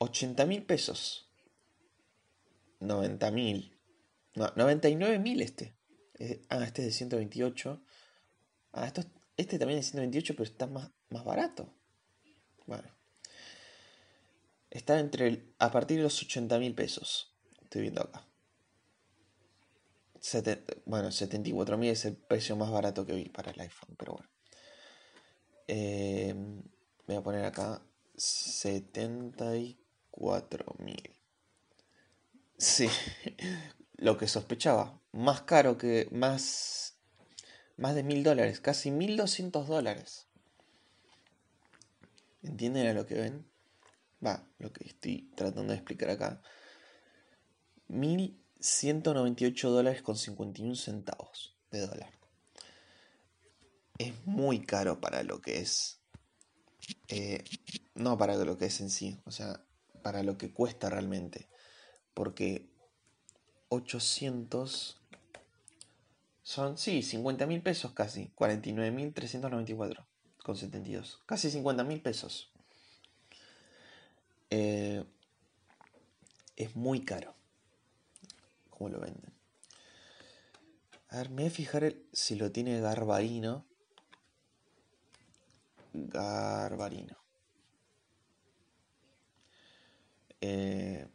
80 0.00 0.46
mil 0.46 0.64
pesos. 0.64 1.28
90 2.80 3.30
mil. 3.30 3.78
No, 4.34 4.50
99 4.56 5.18
mil 5.18 5.42
este. 5.42 5.76
Ah, 6.48 6.64
este 6.64 6.82
es 6.82 6.88
de 6.88 6.92
128. 6.92 7.82
Ah, 8.72 8.86
esto, 8.86 9.02
este 9.36 9.58
también 9.58 9.78
es 9.78 9.86
de 9.86 9.90
128, 9.92 10.34
pero 10.34 10.44
está 10.44 10.66
más, 10.66 10.90
barato. 11.10 11.72
Bueno. 12.66 12.88
Está 14.70 14.98
entre 14.98 15.52
a 15.58 15.70
partir 15.70 15.98
de 15.98 16.04
los 16.04 16.22
80 16.22 16.58
mil 16.58 16.74
pesos. 16.74 17.34
Estoy 17.62 17.82
viendo 17.82 18.02
acá. 18.02 18.26
bueno, 20.86 21.10
74 21.10 21.76
mil 21.76 21.90
es 21.90 22.04
el 22.06 22.16
precio 22.16 22.56
más 22.56 22.70
barato 22.70 23.04
que 23.04 23.14
vi 23.14 23.28
para 23.28 23.50
el 23.50 23.60
iPhone, 23.60 23.96
pero 23.98 24.12
bueno. 24.14 24.30
Eh, 25.68 26.34
voy 27.06 27.16
a 27.16 27.22
poner 27.22 27.44
acá 27.44 27.82
74 28.16 29.79
4.000. 30.20 31.10
Sí, 32.58 32.88
lo 33.96 34.18
que 34.18 34.28
sospechaba. 34.28 35.00
Más 35.12 35.40
caro 35.42 35.78
que. 35.78 36.08
Más. 36.12 36.98
Más 37.78 37.94
de 37.94 38.02
mil 38.02 38.22
dólares. 38.22 38.60
Casi 38.60 38.90
1.200 38.90 39.64
dólares. 39.64 40.26
¿Entienden 42.42 42.86
a 42.86 42.92
lo 42.92 43.06
que 43.06 43.14
ven? 43.14 43.46
Va, 44.24 44.46
lo 44.58 44.72
que 44.72 44.86
estoy 44.86 45.30
tratando 45.34 45.72
de 45.72 45.78
explicar 45.78 46.10
acá. 46.10 46.42
1.198 47.88 49.68
dólares 49.70 50.02
con 50.02 50.16
51 50.16 50.74
centavos 50.74 51.56
de 51.70 51.80
dólar. 51.80 52.10
Es 53.98 54.12
muy 54.26 54.60
caro 54.60 55.00
para 55.00 55.22
lo 55.22 55.40
que 55.40 55.60
es. 55.60 56.00
Eh, 57.08 57.42
no 57.94 58.18
para 58.18 58.36
lo 58.36 58.58
que 58.58 58.66
es 58.66 58.80
en 58.80 58.90
sí. 58.90 59.18
O 59.24 59.30
sea, 59.30 59.64
para 60.02 60.22
lo 60.22 60.38
que 60.38 60.52
cuesta 60.52 60.90
realmente. 60.90 61.48
Porque 62.14 62.68
800 63.68 65.00
son, 66.42 66.78
sí, 66.78 67.02
50 67.02 67.46
mil 67.46 67.62
pesos 67.62 67.92
casi. 67.92 68.28
49 68.34 68.90
mil 68.90 69.12
394 69.12 70.06
con 70.42 70.56
72. 70.56 71.22
Casi 71.26 71.50
50 71.50 71.84
mil 71.84 72.00
pesos. 72.02 72.52
Eh, 74.50 75.04
es 76.56 76.74
muy 76.74 77.04
caro. 77.04 77.34
Como 78.70 78.90
lo 78.90 79.00
venden. 79.00 79.32
A 81.08 81.18
ver, 81.18 81.30
me 81.30 81.42
voy 81.42 81.46
a 81.46 81.50
fijar 81.50 81.94
si 82.12 82.34
lo 82.34 82.50
tiene 82.52 82.80
Garbarino. 82.80 83.66
Garbarino. 85.92 87.19
Eh... 90.40 91.06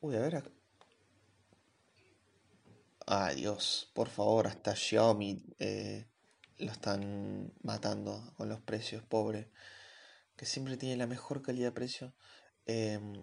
Uy, 0.00 0.16
a 0.16 0.20
ver. 0.20 0.54
Dios, 3.34 3.90
por 3.92 4.08
favor, 4.08 4.46
hasta 4.46 4.74
Xiaomi 4.74 5.44
eh, 5.58 6.06
lo 6.58 6.72
están 6.72 7.52
matando 7.62 8.32
con 8.36 8.48
los 8.48 8.60
precios, 8.60 9.02
pobre. 9.04 9.50
Que 10.36 10.46
siempre 10.46 10.76
tiene 10.76 10.96
la 10.96 11.06
mejor 11.06 11.42
calidad 11.42 11.68
de 11.68 11.72
precio. 11.72 12.14
Em, 12.66 13.22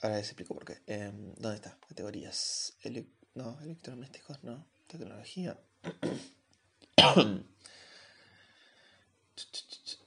ahora 0.00 0.16
les 0.16 0.26
explico 0.26 0.54
por 0.54 0.64
qué. 0.64 0.82
Em, 0.86 1.34
¿Dónde 1.34 1.56
está? 1.56 1.78
Categorías. 1.88 2.76
no, 3.34 3.60
electrodomésticos, 3.60 4.42
no. 4.44 4.66
Tecnología. 4.86 5.58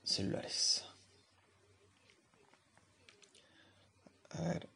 Celulares. 0.04 0.87
A 4.38 4.42
ver. 4.42 4.70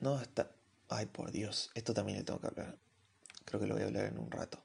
No, 0.00 0.20
está... 0.20 0.50
Ay, 0.88 1.06
por 1.06 1.30
Dios. 1.30 1.70
Esto 1.74 1.94
también 1.94 2.18
le 2.18 2.24
tengo 2.24 2.40
que 2.40 2.48
hablar. 2.48 2.78
Creo 3.44 3.60
que 3.60 3.66
lo 3.66 3.74
voy 3.74 3.84
a 3.84 3.86
hablar 3.86 4.06
en 4.06 4.18
un 4.18 4.30
rato. 4.30 4.62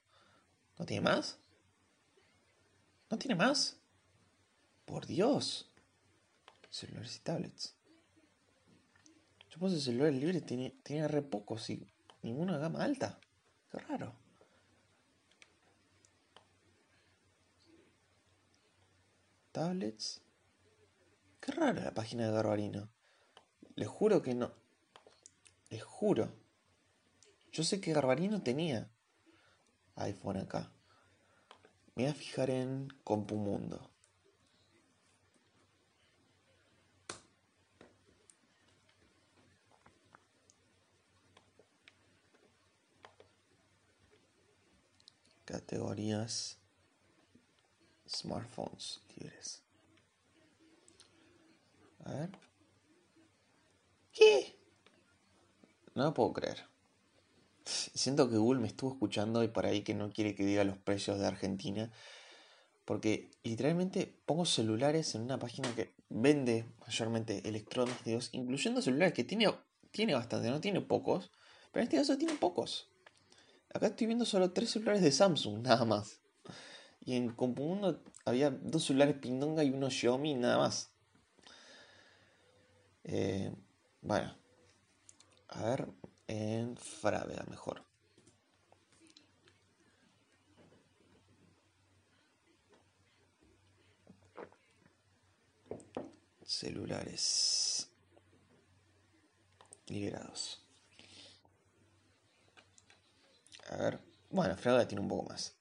¿No 0.77 0.85
tiene 0.85 1.01
más? 1.01 1.37
¿No 3.09 3.17
tiene 3.17 3.35
más? 3.35 3.77
Por 4.85 5.05
Dios. 5.05 5.71
Celulares 6.69 7.15
y 7.15 7.19
tablets. 7.19 7.75
Yo 9.49 9.59
puse 9.59 9.79
celulares 9.79 10.19
libres, 10.19 10.45
tiene, 10.45 10.71
tiene 10.83 11.07
re 11.07 11.21
pocos 11.21 11.69
y 11.69 11.87
ninguna 12.21 12.57
gama 12.57 12.83
alta. 12.83 13.19
Qué 13.71 13.79
raro. 13.79 14.13
Tablets. 19.51 20.21
Qué 21.47 21.53
rara 21.53 21.81
la 21.81 21.93
página 21.93 22.27
de 22.27 22.33
Garbarino. 22.33 22.89
Les 23.75 23.87
juro 23.87 24.21
que 24.21 24.35
no. 24.35 24.51
Les 25.69 25.81
juro. 25.81 26.29
Yo 27.53 27.63
sé 27.63 27.79
que 27.79 27.93
Garbarino 27.93 28.43
tenía 28.43 28.91
iPhone 29.95 30.35
acá. 30.35 30.73
Me 31.95 32.03
voy 32.03 32.11
a 32.11 32.13
fijar 32.13 32.49
en 32.49 32.89
Compumundo. 33.05 33.89
Categorías 45.45 46.57
smartphones 48.05 48.99
libres. 49.15 49.66
A 52.07 52.13
ver. 52.13 52.29
¿Qué? 54.13 54.55
No 55.93 56.05
lo 56.05 56.13
puedo 56.13 56.31
creer. 56.31 56.63
Siento 57.65 58.29
que 58.29 58.37
Google 58.37 58.61
me 58.61 58.67
estuvo 58.67 58.91
escuchando 58.93 59.43
y 59.43 59.49
por 59.49 59.65
ahí 59.65 59.81
que 59.81 59.93
no 59.93 60.09
quiere 60.09 60.33
que 60.33 60.45
diga 60.45 60.63
los 60.63 60.77
precios 60.77 61.19
de 61.19 61.27
Argentina. 61.27 61.91
Porque 62.85 63.29
literalmente 63.43 64.21
pongo 64.25 64.45
celulares 64.45 65.15
en 65.15 65.23
una 65.23 65.37
página 65.37 65.73
que 65.75 65.93
vende 66.07 66.65
mayormente 66.79 67.45
electrónicos, 67.47 68.29
incluyendo 68.31 68.81
celulares 68.81 69.13
que 69.13 69.25
tiene, 69.25 69.53
tiene 69.91 70.13
bastante, 70.13 70.49
no 70.49 70.61
tiene 70.61 70.79
pocos, 70.79 71.29
pero 71.73 71.81
en 71.81 71.87
este 71.87 71.97
caso 71.97 72.17
tiene 72.17 72.35
pocos. 72.35 72.89
Acá 73.73 73.87
estoy 73.87 74.07
viendo 74.07 74.23
solo 74.23 74.53
tres 74.53 74.69
celulares 74.69 75.01
de 75.01 75.11
Samsung, 75.11 75.59
nada 75.63 75.83
más. 75.83 76.21
Y 77.03 77.15
en 77.15 77.33
Compumundo 77.33 78.01
había 78.23 78.49
dos 78.49 78.85
celulares 78.85 79.17
Pindonga 79.17 79.65
y 79.65 79.71
uno 79.71 79.89
Xiaomi, 79.89 80.35
nada 80.35 80.57
más. 80.57 80.96
Eh, 83.09 83.49
bueno, 84.01 84.35
a 85.47 85.63
ver, 85.63 85.87
en 86.27 86.75
Frávega 86.75 87.45
mejor. 87.49 87.85
Celulares 96.45 97.89
liberados. 99.87 100.61
A 103.69 103.77
ver, 103.77 103.99
bueno, 104.29 104.57
Frávega 104.57 104.85
tiene 104.85 105.01
un 105.01 105.07
poco 105.07 105.29
más. 105.29 105.55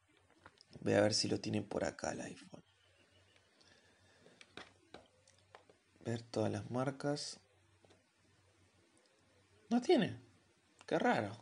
Voy 0.81 0.95
a 0.95 1.01
ver 1.01 1.15
si 1.15 1.29
lo 1.29 1.41
tiene 1.41 1.63
por 1.63 1.85
acá 1.85 2.11
el 2.11 2.23
iPhone. 2.23 2.56
Ver 6.07 6.23
todas 6.23 6.53
las 6.53 6.71
marcas. 6.71 7.41
No 9.71 9.81
tiene. 9.81 10.17
Qué 10.87 11.01
raro. 11.01 11.37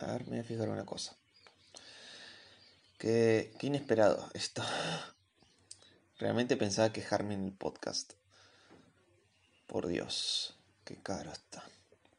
A 0.00 0.12
ver, 0.12 0.24
me 0.24 0.32
voy 0.32 0.38
a 0.40 0.44
fijar 0.44 0.68
una 0.68 0.84
cosa. 0.84 1.16
Qué, 2.98 3.54
qué 3.58 3.68
inesperado 3.68 4.28
esto. 4.34 4.62
Realmente 6.18 6.58
pensaba 6.58 6.92
quejarme 6.92 7.32
en 7.32 7.46
el 7.46 7.52
podcast. 7.52 8.12
Por 9.66 9.86
Dios, 9.86 10.58
qué 10.84 10.96
caro 10.96 11.32
está. 11.32 11.64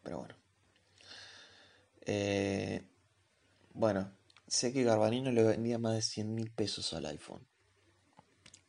Pero 0.02 0.18
bueno. 0.18 0.36
Eh, 2.08 2.84
bueno, 3.76 4.12
sé 4.48 4.74
que 4.74 4.84
Garbanino 4.84 5.32
le 5.32 5.44
vendía 5.44 5.78
más 5.78 5.94
de 5.94 6.02
100 6.02 6.34
mil 6.34 6.50
pesos 6.50 6.92
al 6.94 7.06
iPhone. 7.06 7.51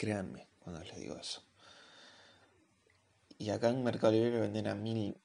Créanme 0.03 0.49
cuando 0.59 0.83
les 0.83 0.97
digo 0.97 1.15
eso. 1.15 1.45
Y 3.39 3.51
acá 3.51 3.69
en 3.69 3.85
Mercado 3.85 4.13
Libre 4.13 4.41
venden 4.41 4.67
a 4.67 4.75
mil, 4.75 5.17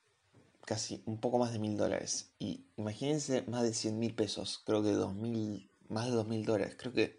casi 0.66 1.02
un 1.08 1.20
poco 1.20 1.40
más 1.40 1.52
de 1.52 1.58
mil 1.58 1.78
dólares. 1.78 2.30
Y 2.38 2.68
imagínense 2.76 3.42
más 3.48 3.64
de 3.64 3.74
100 3.74 3.98
mil 3.98 4.14
pesos. 4.14 4.62
Creo 4.68 4.84
que 4.84 4.92
dos 4.92 5.16
mil, 5.16 5.68
más 5.90 6.06
de 6.06 6.12
dos 6.12 6.28
mil 6.28 6.46
dólares. 6.46 6.76
Creo 6.78 6.94
que... 6.94 7.18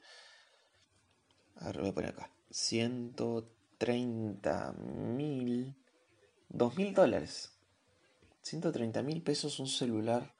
A 1.57 1.67
ver, 1.67 1.81
voy 1.81 1.89
a 1.89 1.95
poner 1.95 2.11
acá. 2.11 2.31
130 2.53 4.73
mil... 4.75 5.75
Dos 6.49 6.77
mil 6.77 6.95
dólares. 6.95 7.55
130 8.43 9.03
mil 9.03 9.21
pesos 9.21 9.59
un 9.59 9.67
celular 9.67 10.33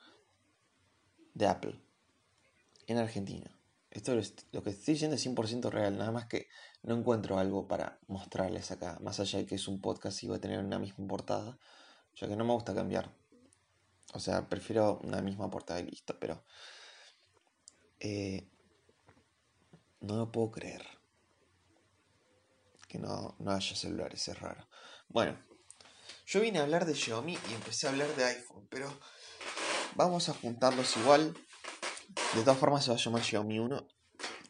de 1.35 1.49
Apple 1.49 1.81
en 2.87 2.99
Argentina. 2.99 3.58
Esto 3.91 4.15
lo 4.53 4.63
que 4.63 4.71
estoy 4.71 4.95
diciendo 4.95 5.17
es 5.17 5.27
100% 5.27 5.71
real, 5.71 5.97
nada 5.97 6.13
más 6.13 6.27
que 6.27 6.49
no 6.83 6.95
encuentro 6.95 7.39
algo 7.39 7.67
para 7.67 7.99
mostrarles 8.07 8.71
acá, 8.71 8.99
más 9.01 9.19
allá 9.19 9.39
de 9.39 9.47
que 9.47 9.55
es 9.55 9.67
un 9.67 9.81
podcast 9.81 10.23
y 10.23 10.27
va 10.27 10.37
a 10.37 10.41
tener 10.41 10.59
una 10.59 10.79
misma 10.79 11.07
portada, 11.07 11.59
ya 12.15 12.29
que 12.29 12.37
no 12.37 12.45
me 12.45 12.53
gusta 12.53 12.75
cambiar. 12.75 13.11
O 14.15 14.21
sea, 14.21 14.49
prefiero 14.49 15.01
una 15.05 15.23
misma 15.23 15.51
portada 15.51 15.81
y 15.81 15.85
listo, 15.87 16.19
pero... 16.19 16.45
Eh, 18.01 18.49
no 20.01 20.17
lo 20.17 20.31
puedo 20.31 20.51
creer. 20.51 20.85
Que 22.87 22.99
no, 22.99 23.35
no 23.39 23.51
haya 23.51 23.77
celulares, 23.77 24.29
es 24.29 24.39
raro. 24.39 24.67
Bueno, 25.09 25.39
yo 26.27 26.41
vine 26.41 26.59
a 26.59 26.63
hablar 26.63 26.87
de 26.87 26.95
Xiaomi 26.95 27.39
y 27.51 27.55
empecé 27.55 27.87
a 27.87 27.91
hablar 27.91 28.15
de 28.17 28.25
iPhone, 28.25 28.67
pero 28.71 28.93
vamos 29.95 30.29
a 30.29 30.35
juntarlos 30.35 30.97
igual 30.97 31.37
de 32.09 32.43
todas 32.43 32.59
formas 32.59 32.85
se 32.85 32.91
va 32.91 32.97
a 32.97 33.01
llamar 33.01 33.23
Xiaomi 33.23 33.59
1. 33.59 33.89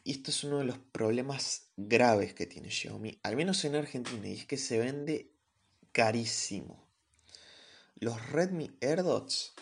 Y 0.03 0.11
esto 0.11 0.31
es 0.31 0.43
uno 0.43 0.59
de 0.59 0.65
los 0.65 0.77
problemas 0.77 1.71
graves 1.75 2.33
que 2.33 2.45
tiene 2.45 2.71
Xiaomi, 2.71 3.19
al 3.23 3.35
menos 3.35 3.63
en 3.65 3.75
Argentina, 3.75 4.27
y 4.27 4.33
es 4.33 4.45
que 4.45 4.57
se 4.57 4.79
vende 4.79 5.31
carísimo. 5.91 6.87
Los 7.95 8.29
Redmi 8.31 8.71
AirDots 8.81 9.53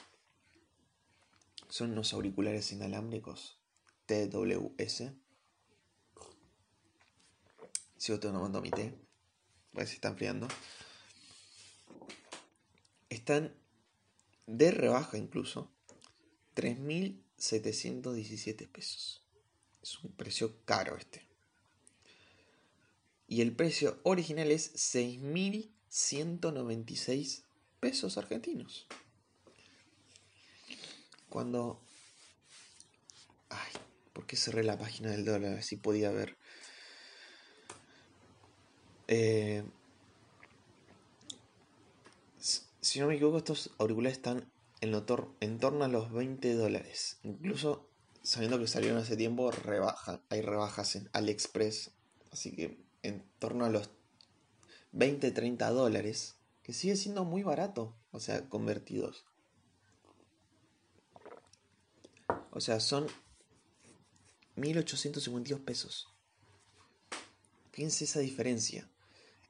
son 1.69 1.91
unos 1.91 2.13
auriculares 2.13 2.71
inalámbricos 2.71 3.59
TWS. 4.05 5.11
Sigo 7.97 8.19
tomando 8.19 8.61
mi 8.61 8.71
té. 8.71 8.93
Ver 9.73 9.87
si 9.87 9.95
está 9.95 10.09
enfriando. 10.09 10.47
Están 13.09 13.53
de 14.45 14.71
rebaja 14.71 15.17
incluso. 15.17 15.71
3000 16.53 17.26
717 17.37 18.67
pesos. 18.67 19.23
Es 19.81 19.97
un 20.03 20.11
precio 20.11 20.63
caro 20.65 20.97
este. 20.97 21.25
Y 23.27 23.41
el 23.41 23.55
precio 23.55 23.99
original 24.03 24.51
es 24.51 24.73
6.196 24.95 27.43
pesos 27.79 28.17
argentinos. 28.17 28.87
Cuando... 31.29 31.79
Ay, 33.49 33.71
¿por 34.13 34.25
qué 34.25 34.35
cerré 34.35 34.63
la 34.63 34.77
página 34.77 35.11
del 35.11 35.25
dólar? 35.25 35.57
Así 35.57 35.77
podía 35.77 36.11
ver. 36.11 36.35
Eh, 39.07 39.63
si 42.81 42.99
no 42.99 43.07
me 43.07 43.15
equivoco, 43.15 43.37
estos 43.37 43.71
auriculares 43.77 44.17
están 44.17 44.51
en, 44.81 45.59
torno 45.59 45.85
a 45.85 45.87
los 45.87 46.11
20 46.11 46.53
dólares. 46.55 47.19
Incluso 47.23 47.89
sabiendo 48.21 48.59
que 48.59 48.67
salieron 48.67 48.97
hace 48.99 49.17
tiempo, 49.17 49.51
hay 50.29 50.41
rebajas 50.41 50.95
en 50.95 51.09
AliExpress. 51.13 51.91
Así 52.31 52.55
que 52.55 52.77
en 53.03 53.23
torno 53.39 53.65
a 53.65 53.69
los 53.69 53.89
20-30 54.93 55.71
dólares, 55.71 56.35
que 56.63 56.73
sigue 56.73 56.95
siendo 56.95 57.23
muy 57.23 57.43
barato, 57.43 57.95
o 58.11 58.19
sea, 58.19 58.49
convertidos. 58.49 59.25
O 62.51 62.59
sea, 62.59 62.79
son 62.79 63.07
1852 64.55 65.61
pesos. 65.61 66.09
Fíjense 67.71 68.05
esa 68.05 68.19
diferencia. 68.19 68.89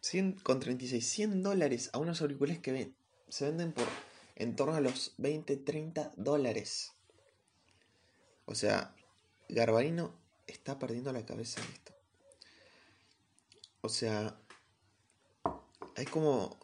100 0.00 0.32
con 0.40 0.58
36. 0.58 1.08
100 1.08 1.44
dólares 1.44 1.90
a 1.92 1.98
unos 1.98 2.20
auriculares 2.20 2.58
que 2.58 2.90
se 3.28 3.44
venden 3.44 3.70
por 3.70 3.86
en 4.34 4.56
torno 4.56 4.74
a 4.74 4.80
los 4.80 5.14
20, 5.18 5.56
30 5.58 6.14
dólares. 6.16 6.94
O 8.44 8.56
sea, 8.56 8.92
Garbarino 9.48 10.23
está 10.46 10.78
perdiendo 10.78 11.12
la 11.12 11.24
cabeza 11.24 11.60
esto. 11.72 11.94
O 13.80 13.88
sea, 13.88 14.40
hay 15.96 16.06
como... 16.06 16.58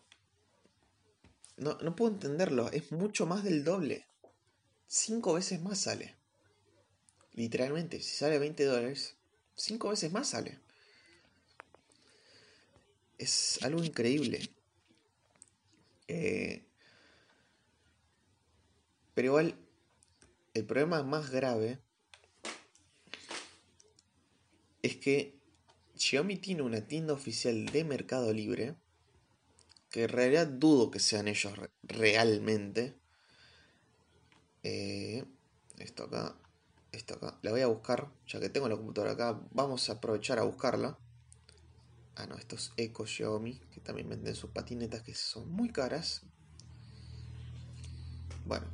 No, 1.57 1.75
no 1.83 1.95
puedo 1.95 2.12
entenderlo, 2.12 2.71
es 2.71 2.90
mucho 2.93 3.27
más 3.27 3.45
del 3.45 3.64
doble. 3.64 4.07
Cinco 4.87 5.35
veces 5.35 5.61
más 5.61 5.79
sale. 5.81 6.16
Literalmente, 7.33 8.01
si 8.01 8.16
sale 8.16 8.38
20 8.38 8.64
dólares, 8.64 9.16
cinco 9.55 9.90
veces 9.90 10.11
más 10.12 10.29
sale. 10.29 10.59
Es 13.19 13.62
algo 13.62 13.85
increíble. 13.85 14.51
Eh, 16.09 16.64
pero 19.14 19.27
igual, 19.27 19.55
el 20.55 20.64
problema 20.64 21.03
más 21.03 21.31
grave 21.31 21.79
es 24.83 24.97
que 24.97 25.38
Xiaomi 25.97 26.37
tiene 26.37 26.62
una 26.62 26.87
tienda 26.87 27.12
oficial 27.12 27.66
de 27.66 27.85
Mercado 27.85 28.33
Libre, 28.33 28.77
que 29.90 30.05
en 30.05 30.09
realidad 30.09 30.47
dudo 30.47 30.90
que 30.90 31.01
sean 31.01 31.29
ellos 31.29 31.53
realmente. 31.83 32.97
Eh, 34.62 35.25
esto 35.79 36.05
acá, 36.05 36.37
esto 36.93 37.14
acá, 37.14 37.38
la 37.43 37.51
voy 37.51 37.61
a 37.61 37.66
buscar, 37.66 38.11
ya 38.27 38.40
que 38.40 38.49
tengo 38.49 38.69
la 38.69 38.77
computadora 38.77 39.12
acá, 39.12 39.40
vamos 39.53 39.88
a 39.88 39.95
aprovechar 39.95 40.38
a 40.38 40.45
buscarla. 40.45 40.99
Ah, 42.16 42.27
no, 42.27 42.37
estos 42.37 42.73
Eco 42.77 43.07
Xiaomi, 43.07 43.59
que 43.73 43.81
también 43.81 44.09
venden 44.09 44.35
sus 44.35 44.51
patinetas 44.51 45.03
que 45.03 45.14
son 45.14 45.51
muy 45.51 45.71
caras. 45.71 46.23
Bueno. 48.45 48.66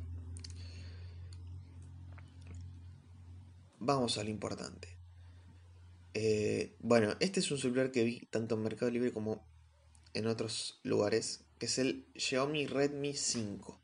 Vamos 3.79 4.17
a 4.17 4.23
lo 4.23 4.29
importante. 4.29 4.96
Eh, 6.19 6.75
bueno, 6.79 7.15
este 7.19 7.41
es 7.41 7.51
un 7.51 7.59
celular 7.59 7.91
que 7.91 8.03
vi 8.03 8.21
tanto 8.31 8.55
en 8.55 8.63
Mercado 8.63 8.89
Libre 8.89 9.13
como 9.13 9.47
en 10.15 10.25
otros 10.25 10.79
lugares, 10.81 11.45
que 11.59 11.67
es 11.67 11.77
el 11.77 12.07
Xiaomi 12.15 12.65
Redmi 12.65 13.13
5. 13.13 13.79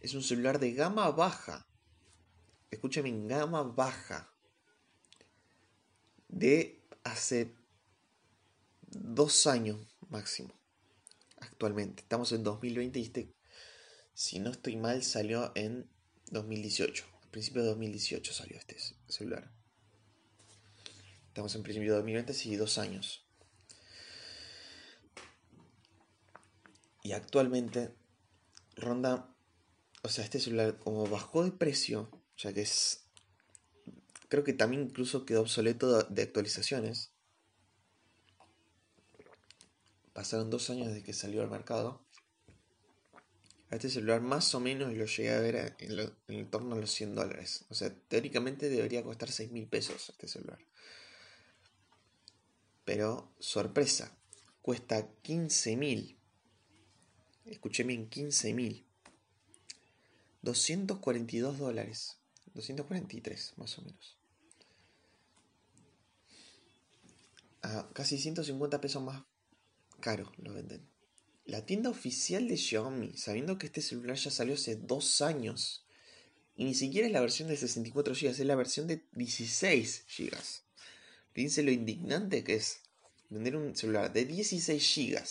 Es 0.00 0.14
un 0.14 0.22
celular 0.22 0.58
de 0.58 0.72
gama 0.72 1.10
baja. 1.10 1.68
Escúchame, 2.70 3.10
en 3.10 3.28
gama 3.28 3.62
baja. 3.62 4.32
De 6.28 6.82
hace 7.04 7.54
dos 8.86 9.46
años 9.46 9.76
máximo. 10.08 10.58
Actualmente. 11.40 12.04
Estamos 12.04 12.32
en 12.32 12.42
2020 12.42 13.00
y 13.00 13.02
este, 13.02 13.34
si 14.14 14.38
no 14.38 14.50
estoy 14.50 14.76
mal, 14.76 15.02
salió 15.02 15.52
en 15.56 15.90
2018. 16.30 17.04
A 17.22 17.30
principios 17.30 17.64
de 17.64 17.68
2018 17.68 18.32
salió 18.32 18.56
este 18.56 18.78
celular. 19.08 19.57
Estamos 21.38 21.54
en 21.54 21.62
principio 21.62 21.92
de 21.92 21.98
2020, 21.98 22.34
sí, 22.34 22.56
dos 22.56 22.78
años. 22.78 23.24
Y 27.04 27.12
actualmente 27.12 27.94
ronda, 28.74 29.32
o 30.02 30.08
sea, 30.08 30.24
este 30.24 30.40
celular 30.40 30.80
como 30.80 31.06
bajó 31.06 31.44
de 31.44 31.52
precio, 31.52 32.10
ya 32.36 32.52
que 32.52 32.62
es, 32.62 33.04
creo 34.28 34.42
que 34.42 34.52
también 34.52 34.82
incluso 34.82 35.24
quedó 35.24 35.42
obsoleto 35.42 36.02
de 36.02 36.22
actualizaciones. 36.22 37.12
Pasaron 40.12 40.50
dos 40.50 40.68
años 40.70 40.88
desde 40.88 41.04
que 41.04 41.12
salió 41.12 41.42
al 41.42 41.50
mercado. 41.50 42.04
A 43.70 43.76
este 43.76 43.90
celular 43.90 44.22
más 44.22 44.52
o 44.56 44.58
menos 44.58 44.92
lo 44.92 45.04
llegué 45.04 45.30
a 45.30 45.38
ver 45.38 45.76
en, 45.78 46.12
en 46.26 46.50
torno 46.50 46.74
a 46.74 46.80
los 46.80 46.90
100 46.90 47.14
dólares. 47.14 47.64
O 47.68 47.74
sea, 47.74 47.94
teóricamente 48.08 48.68
debería 48.68 49.04
costar 49.04 49.30
6 49.30 49.52
mil 49.52 49.68
pesos 49.68 50.08
este 50.08 50.26
celular. 50.26 50.58
Pero, 52.88 53.34
sorpresa, 53.38 54.16
cuesta 54.62 55.06
15.000. 55.22 56.16
Escuché 57.44 57.82
bien, 57.82 58.08
15.000. 58.08 58.82
242 60.40 61.58
dólares. 61.58 62.16
243, 62.54 63.52
más 63.58 63.78
o 63.78 63.82
menos. 63.82 64.16
A 67.60 67.90
casi 67.92 68.16
150 68.16 68.80
pesos 68.80 69.02
más 69.02 69.22
caro 70.00 70.32
lo 70.38 70.54
venden. 70.54 70.88
La 71.44 71.66
tienda 71.66 71.90
oficial 71.90 72.48
de 72.48 72.56
Xiaomi, 72.56 73.18
sabiendo 73.18 73.58
que 73.58 73.66
este 73.66 73.82
celular 73.82 74.16
ya 74.16 74.30
salió 74.30 74.54
hace 74.54 74.76
dos 74.76 75.20
años, 75.20 75.84
y 76.56 76.64
ni 76.64 76.72
siquiera 76.72 77.06
es 77.06 77.12
la 77.12 77.20
versión 77.20 77.48
de 77.48 77.58
64 77.58 78.14
GB, 78.14 78.28
es 78.30 78.38
la 78.38 78.56
versión 78.56 78.86
de 78.86 79.04
16 79.12 80.06
GB. 80.16 80.67
Fíjense 81.38 81.62
lo 81.62 81.70
indignante 81.70 82.42
que 82.42 82.56
es 82.56 82.80
vender 83.28 83.54
un 83.54 83.76
celular 83.76 84.12
de 84.12 84.24
16 84.24 84.96
GB 84.96 85.22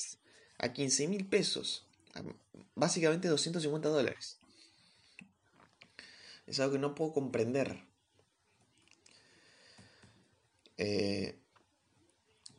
a 0.57 0.71
15 0.71 1.05
mil 1.09 1.27
pesos, 1.27 1.85
básicamente 2.75 3.27
250 3.27 3.89
dólares. 3.89 4.39
Es 6.45 6.61
algo 6.61 6.71
que 6.71 6.79
no 6.79 6.95
puedo 6.95 7.11
comprender. 7.11 7.83
Eh, 10.77 11.41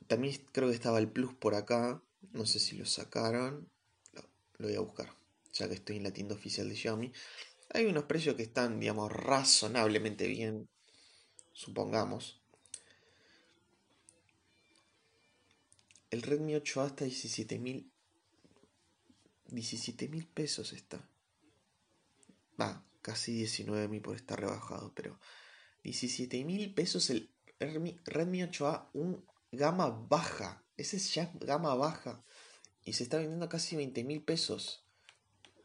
también 0.08 0.36
creo 0.52 0.68
que 0.68 0.74
estaba 0.74 0.98
el 0.98 1.10
Plus 1.10 1.32
por 1.32 1.54
acá. 1.54 2.02
No 2.32 2.44
sé 2.44 2.58
si 2.58 2.76
lo 2.76 2.84
sacaron. 2.84 3.70
lo 4.58 4.68
voy 4.68 4.76
a 4.76 4.80
buscar. 4.80 5.08
Ya 5.54 5.68
que 5.68 5.74
estoy 5.76 5.96
en 5.96 6.02
la 6.02 6.12
tienda 6.12 6.34
oficial 6.34 6.68
de 6.68 6.76
Xiaomi. 6.76 7.14
Hay 7.70 7.86
unos 7.86 8.04
precios 8.04 8.36
que 8.36 8.42
están, 8.42 8.78
digamos, 8.78 9.10
razonablemente 9.10 10.26
bien. 10.26 10.68
Supongamos. 11.54 12.37
El 16.10 16.22
Redmi 16.22 16.54
8A 16.54 16.86
está 16.86 17.04
17 17.04 17.58
mil. 17.58 17.90
17 19.48 20.08
mil 20.08 20.26
pesos 20.26 20.72
está. 20.72 21.06
Va, 22.60 22.84
casi 23.02 23.32
19 23.32 23.88
mil 23.88 24.00
por 24.00 24.16
estar 24.16 24.40
rebajado, 24.40 24.92
pero 24.94 25.18
17 25.84 26.44
mil 26.44 26.74
pesos 26.74 27.10
el 27.10 27.30
Redmi, 27.60 28.42
8A, 28.42 28.88
un 28.94 29.24
gama 29.52 29.90
baja. 29.90 30.64
Ese 30.76 30.96
es 30.96 31.12
ya 31.12 31.30
gama 31.40 31.74
baja. 31.74 32.24
Y 32.84 32.94
se 32.94 33.02
está 33.02 33.18
vendiendo 33.18 33.48
casi 33.48 33.76
20 33.76 34.04
mil 34.04 34.22
pesos. 34.22 34.84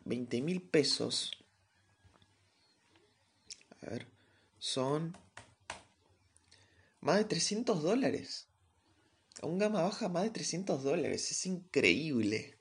20 0.06 0.42
mil 0.42 0.62
pesos. 0.62 1.32
A 3.82 3.90
ver. 3.92 4.08
Son 4.58 5.18
más 7.02 7.18
de 7.18 7.26
300 7.26 7.84
dólares 7.84 8.48
un 9.46 9.58
gama 9.58 9.82
baja 9.84 10.10
más 10.10 10.24
de 10.24 10.30
300 10.32 10.84
dólares. 10.84 11.32
Es 11.32 11.46
increíble. 11.46 12.58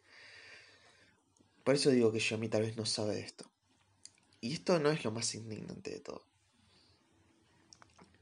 Por 1.65 1.75
eso 1.75 1.91
digo 1.91 2.13
que 2.13 2.21
Xiaomi 2.21 2.49
tal 2.49 2.63
vez 2.63 2.77
no 2.77 2.87
sabe 2.87 3.15
de 3.15 3.21
esto. 3.21 3.51
Y 4.41 4.55
esto 4.55 4.79
no 4.79 4.91
es 4.91 5.05
lo 5.05 5.13
más 5.13 5.35
indignante 5.35 5.91
de 5.91 6.01
todo. 6.01 6.25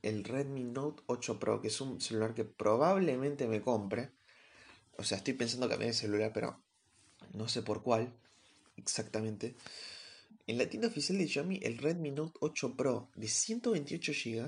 El 0.02 0.24
Redmi 0.24 0.64
Note 0.64 1.02
8 1.06 1.38
Pro, 1.38 1.60
que 1.60 1.68
es 1.68 1.80
un 1.80 2.00
celular 2.00 2.34
que 2.34 2.44
probablemente 2.44 3.46
me 3.46 3.60
compre. 3.60 4.12
O 4.96 5.04
sea, 5.04 5.18
estoy 5.18 5.34
pensando 5.34 5.68
cambiar 5.68 5.90
de 5.92 5.96
celular, 5.96 6.30
pero 6.32 6.60
no 7.32 7.48
sé 7.48 7.62
por 7.62 7.82
cuál 7.82 8.12
exactamente. 8.76 9.54
En 10.46 10.58
la 10.58 10.68
tienda 10.68 10.88
oficial 10.88 11.18
de 11.18 11.28
Xiaomi, 11.28 11.60
el 11.62 11.78
Redmi 11.78 12.10
Note 12.10 12.38
8 12.40 12.76
Pro 12.76 13.08
de 13.14 13.28
128 13.28 14.12
GB 14.12 14.46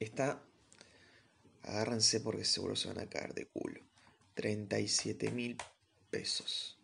está 0.00 0.42
Agárrense 1.66 2.20
porque 2.20 2.44
seguro 2.44 2.76
se 2.76 2.88
van 2.88 3.00
a 3.00 3.08
caer 3.08 3.34
de 3.34 3.46
culo. 3.46 3.80
37 4.34 5.30
mil 5.32 5.56
pesos. 6.10 6.78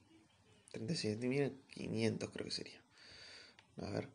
37 0.72 1.28
mil 1.28 1.56
500 1.68 2.30
creo 2.30 2.44
que 2.44 2.50
sería. 2.50 2.82
A 3.78 3.90
ver. 3.90 4.08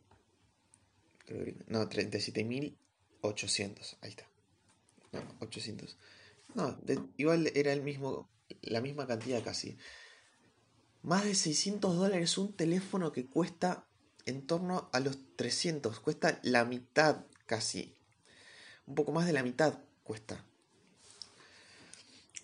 no, 1.67 1.87
37 1.87 2.43
mil 2.43 2.77
800. 3.21 3.97
Ahí 4.01 4.09
está. 4.09 4.27
No, 5.13 5.21
800. 5.39 5.97
No, 6.53 6.77
igual 7.17 7.51
era 7.55 7.71
el 7.71 7.81
mismo, 7.81 8.29
la 8.61 8.81
misma 8.81 9.07
cantidad 9.07 9.43
casi. 9.43 9.77
Más 11.01 11.23
de 11.23 11.35
600 11.35 11.95
dólares 11.95 12.37
un 12.37 12.53
teléfono 12.53 13.11
que 13.11 13.25
cuesta 13.25 13.87
en 14.25 14.45
torno 14.45 14.89
a 14.91 14.99
los 14.99 15.17
300. 15.37 15.99
Cuesta 16.01 16.39
la 16.43 16.65
mitad 16.65 17.25
casi. 17.45 17.95
Un 18.85 18.95
poco 18.95 19.13
más 19.13 19.25
de 19.25 19.33
la 19.33 19.43
mitad 19.43 19.79
cuesta. 20.03 20.43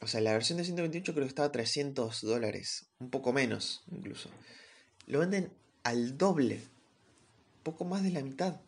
O 0.01 0.07
sea, 0.07 0.21
la 0.21 0.33
versión 0.33 0.57
de 0.57 0.65
128 0.65 1.13
creo 1.13 1.25
que 1.25 1.29
estaba 1.29 1.47
a 1.47 1.51
300 1.51 2.21
dólares. 2.21 2.87
Un 2.99 3.09
poco 3.09 3.31
menos, 3.31 3.83
incluso. 3.91 4.29
Lo 5.07 5.19
venden 5.19 5.53
al 5.83 6.17
doble. 6.17 6.61
Poco 7.63 7.85
más 7.85 8.03
de 8.03 8.11
la 8.11 8.21
mitad. 8.21 8.59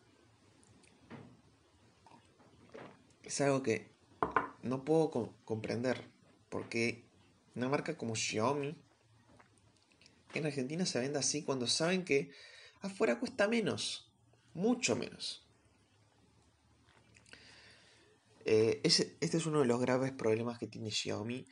Es 3.22 3.40
algo 3.40 3.62
que 3.62 3.90
no 4.62 4.84
puedo 4.84 5.34
comprender. 5.44 6.04
Porque 6.48 7.04
una 7.54 7.68
marca 7.68 7.96
como 7.96 8.14
Xiaomi 8.14 8.76
en 10.34 10.46
Argentina 10.46 10.86
se 10.86 11.00
vende 11.00 11.18
así 11.18 11.42
cuando 11.42 11.66
saben 11.66 12.04
que 12.04 12.30
afuera 12.80 13.18
cuesta 13.18 13.48
menos. 13.48 14.10
Mucho 14.54 14.96
menos. 14.96 15.45
Eh, 18.48 18.80
este 18.84 19.36
es 19.36 19.46
uno 19.46 19.58
de 19.58 19.66
los 19.66 19.80
graves 19.80 20.12
problemas 20.12 20.58
que 20.58 20.68
tiene 20.68 20.92
Xiaomi. 20.92 21.46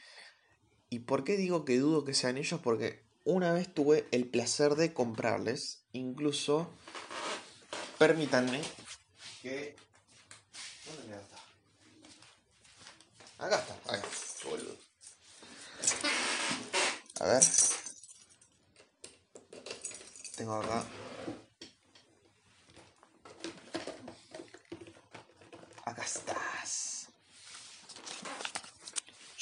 ¿Y 0.91 1.01
por 1.01 1.25
qué 1.25 1.37
digo 1.37 1.65
que 1.65 1.77
dudo 1.79 2.05
que 2.05 2.15
sean 2.15 2.39
ellos? 2.39 2.61
Porque 2.61 3.05
una 3.25 3.53
vez 3.53 3.73
tuve 3.75 4.07
el 4.13 4.29
placer 4.29 4.77
de 4.77 4.95
comprarles. 4.95 5.87
Incluso, 5.91 6.71
permítanme 7.99 8.63
que... 9.43 9.75
¿Dónde 10.87 11.17
está? 11.17 11.37
Acá 13.39 13.59
está. 13.59 13.93
Ahí, 13.93 14.01
boludo. 14.45 14.77
A 17.19 17.27
ver. 17.27 17.43
Tengo. 20.37 20.55
Acá 20.55 20.87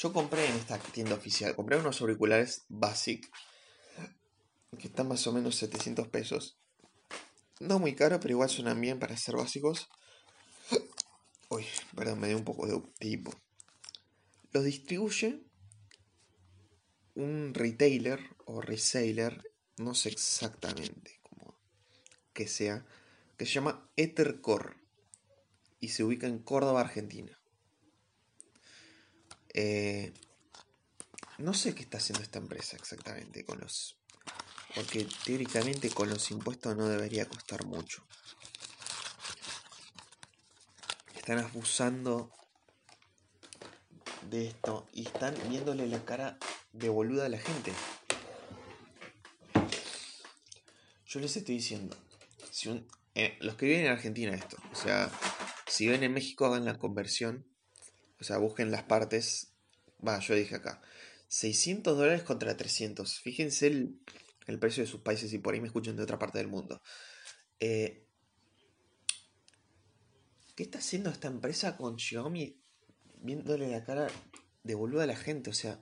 Yo 0.03 0.11
compré 0.11 0.45
en 0.49 0.57
esta 0.57 0.77
tienda 0.79 1.15
oficial, 1.15 1.55
compré 1.55 1.77
unos 1.77 2.01
auriculares 2.01 2.65
Basic 2.67 3.31
que 4.77 4.87
están 4.87 5.07
más 5.07 5.25
o 5.27 5.31
menos 5.31 5.55
700 5.55 6.09
pesos. 6.09 6.57
No 7.61 7.79
muy 7.79 7.95
caro, 7.95 8.19
pero 8.19 8.33
igual 8.33 8.49
suenan 8.49 8.81
bien 8.81 8.99
para 8.99 9.15
ser 9.15 9.37
básicos. 9.37 9.87
Uy, 11.47 11.65
perdón, 11.95 12.19
me 12.19 12.27
dio 12.27 12.35
un 12.35 12.43
poco 12.43 12.67
de 12.67 12.81
tipo. 12.99 13.33
Los 14.51 14.65
distribuye 14.65 15.41
un 17.15 17.53
retailer 17.53 18.19
o 18.43 18.59
reseller, 18.59 19.41
no 19.77 19.95
sé 19.95 20.09
exactamente 20.09 21.21
cómo 21.21 21.57
que 22.33 22.49
sea, 22.49 22.85
que 23.37 23.45
se 23.45 23.53
llama 23.53 23.89
Ethercore 23.95 24.75
y 25.79 25.87
se 25.87 26.03
ubica 26.03 26.27
en 26.27 26.39
Córdoba, 26.39 26.81
Argentina. 26.81 27.39
Eh, 29.53 30.13
no 31.37 31.53
sé 31.53 31.75
qué 31.75 31.83
está 31.83 31.97
haciendo 31.97 32.23
esta 32.23 32.39
empresa 32.39 32.75
exactamente 32.75 33.45
con 33.45 33.59
los 33.59 33.97
porque 34.75 35.07
teóricamente 35.23 35.89
con 35.89 36.09
los 36.09 36.31
impuestos 36.31 36.75
no 36.75 36.87
debería 36.87 37.27
costar 37.27 37.65
mucho. 37.65 38.03
Están 41.15 41.39
abusando 41.39 42.31
de 44.29 44.47
esto 44.47 44.87
y 44.93 45.05
están 45.05 45.35
viéndole 45.49 45.87
la 45.87 46.03
cara 46.03 46.37
de 46.71 46.89
boluda 46.89 47.27
a 47.27 47.29
la 47.29 47.37
gente. 47.37 47.71
Yo 51.05 51.19
les 51.19 51.37
estoy 51.37 51.55
diciendo, 51.55 51.95
si 52.49 52.85
eh, 53.13 53.37
los 53.39 53.55
que 53.55 53.67
viven 53.67 53.85
en 53.85 53.91
Argentina 53.91 54.33
esto, 54.33 54.57
o 54.71 54.75
sea, 54.75 55.11
si 55.67 55.85
viven 55.85 56.03
en 56.03 56.13
México 56.13 56.47
hagan 56.47 56.65
la 56.65 56.79
conversión, 56.79 57.45
o 58.23 58.25
sea, 58.25 58.37
busquen 58.37 58.71
las 58.71 58.83
partes, 58.83 59.51
va, 60.05 60.17
yo 60.19 60.33
dije 60.33 60.55
acá, 60.55 60.81
600 61.27 61.97
dólares 61.97 62.23
contra 62.23 62.55
300, 62.55 63.19
fíjense 63.19 63.67
el, 63.67 63.99
el 64.47 64.59
precio 64.59 64.81
de 64.81 64.89
sus 64.89 65.01
países 65.01 65.33
y 65.33 65.39
por 65.39 65.53
ahí 65.53 65.59
me 65.59 65.67
escuchan 65.67 65.97
de 65.97 66.03
otra 66.03 66.17
parte 66.17 66.37
del 66.37 66.47
mundo. 66.47 66.81
Eh, 67.59 68.07
¿Qué 70.55 70.63
está 70.63 70.77
haciendo 70.77 71.09
esta 71.09 71.27
empresa 71.27 71.75
con 71.75 71.99
Xiaomi 71.99 72.61
viéndole 73.19 73.69
la 73.69 73.83
cara 73.83 74.07
de 74.63 74.75
boluda 74.75 75.03
a 75.03 75.07
la 75.07 75.17
gente? 75.17 75.49
O 75.49 75.53
sea, 75.53 75.81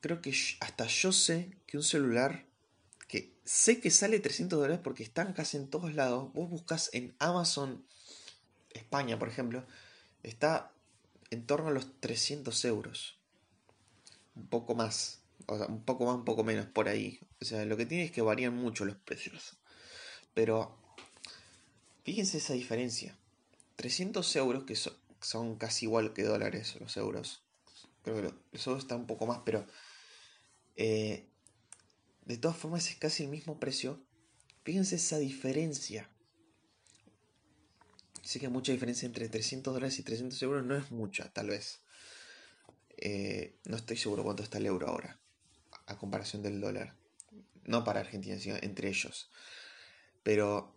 creo 0.00 0.22
que 0.22 0.32
hasta 0.60 0.86
yo 0.86 1.10
sé 1.10 1.58
que 1.66 1.76
un 1.76 1.82
celular 1.82 2.46
que 3.08 3.36
sé 3.44 3.80
que 3.80 3.90
sale 3.90 4.20
300 4.20 4.60
dólares 4.60 4.80
porque 4.84 5.02
están 5.02 5.32
casi 5.32 5.56
en 5.56 5.68
todos 5.68 5.92
lados. 5.92 6.32
Vos 6.32 6.48
buscas 6.48 6.88
en 6.92 7.16
Amazon 7.18 7.84
España, 8.70 9.18
por 9.18 9.28
ejemplo, 9.28 9.66
está 10.22 10.73
en 11.30 11.46
torno 11.46 11.68
a 11.68 11.72
los 11.72 12.00
300 12.00 12.64
euros. 12.64 13.18
Un 14.34 14.48
poco 14.48 14.74
más 14.74 15.24
o 15.46 15.58
sea, 15.58 15.66
un 15.66 15.82
poco 15.82 16.06
más, 16.06 16.16
un 16.16 16.24
poco 16.24 16.44
menos 16.44 16.66
por 16.66 16.88
ahí. 16.88 17.20
O 17.40 17.44
sea, 17.44 17.64
lo 17.64 17.76
que 17.76 17.86
tiene 17.86 18.04
es 18.04 18.12
que 18.12 18.22
varían 18.22 18.54
mucho 18.54 18.84
los 18.84 18.96
precios. 18.96 19.56
Pero 20.32 20.76
fíjense 22.04 22.38
esa 22.38 22.54
diferencia. 22.54 23.16
300 23.76 24.36
euros, 24.36 24.64
que 24.64 24.76
son 24.76 25.56
casi 25.56 25.86
igual 25.86 26.12
que 26.12 26.22
dólares 26.22 26.76
los 26.80 26.96
euros. 26.96 27.42
Creo 28.02 28.16
que 28.16 28.34
los 28.52 28.66
euros 28.66 28.84
están 28.84 29.00
un 29.00 29.06
poco 29.06 29.26
más, 29.26 29.40
pero 29.44 29.66
eh, 30.76 31.26
de 32.24 32.36
todas 32.36 32.56
formas 32.56 32.88
es 32.88 32.96
casi 32.96 33.24
el 33.24 33.30
mismo 33.30 33.58
precio. 33.58 34.00
Fíjense 34.64 34.96
esa 34.96 35.18
diferencia. 35.18 36.08
Sé 38.24 38.40
que 38.40 38.48
mucha 38.48 38.72
diferencia 38.72 39.04
entre 39.04 39.28
300 39.28 39.74
dólares 39.74 39.98
y 39.98 40.02
300 40.02 40.42
euros 40.42 40.64
no 40.64 40.74
es 40.76 40.90
mucha, 40.90 41.30
tal 41.32 41.48
vez. 41.48 41.80
Eh, 42.96 43.58
no 43.64 43.76
estoy 43.76 43.98
seguro 43.98 44.24
cuánto 44.24 44.42
está 44.42 44.58
el 44.58 44.66
euro 44.66 44.88
ahora 44.88 45.18
a 45.86 45.98
comparación 45.98 46.42
del 46.42 46.60
dólar. 46.60 46.96
No 47.64 47.84
para 47.84 48.00
Argentina, 48.00 48.38
sino 48.38 48.56
entre 48.62 48.88
ellos. 48.88 49.30
Pero 50.22 50.74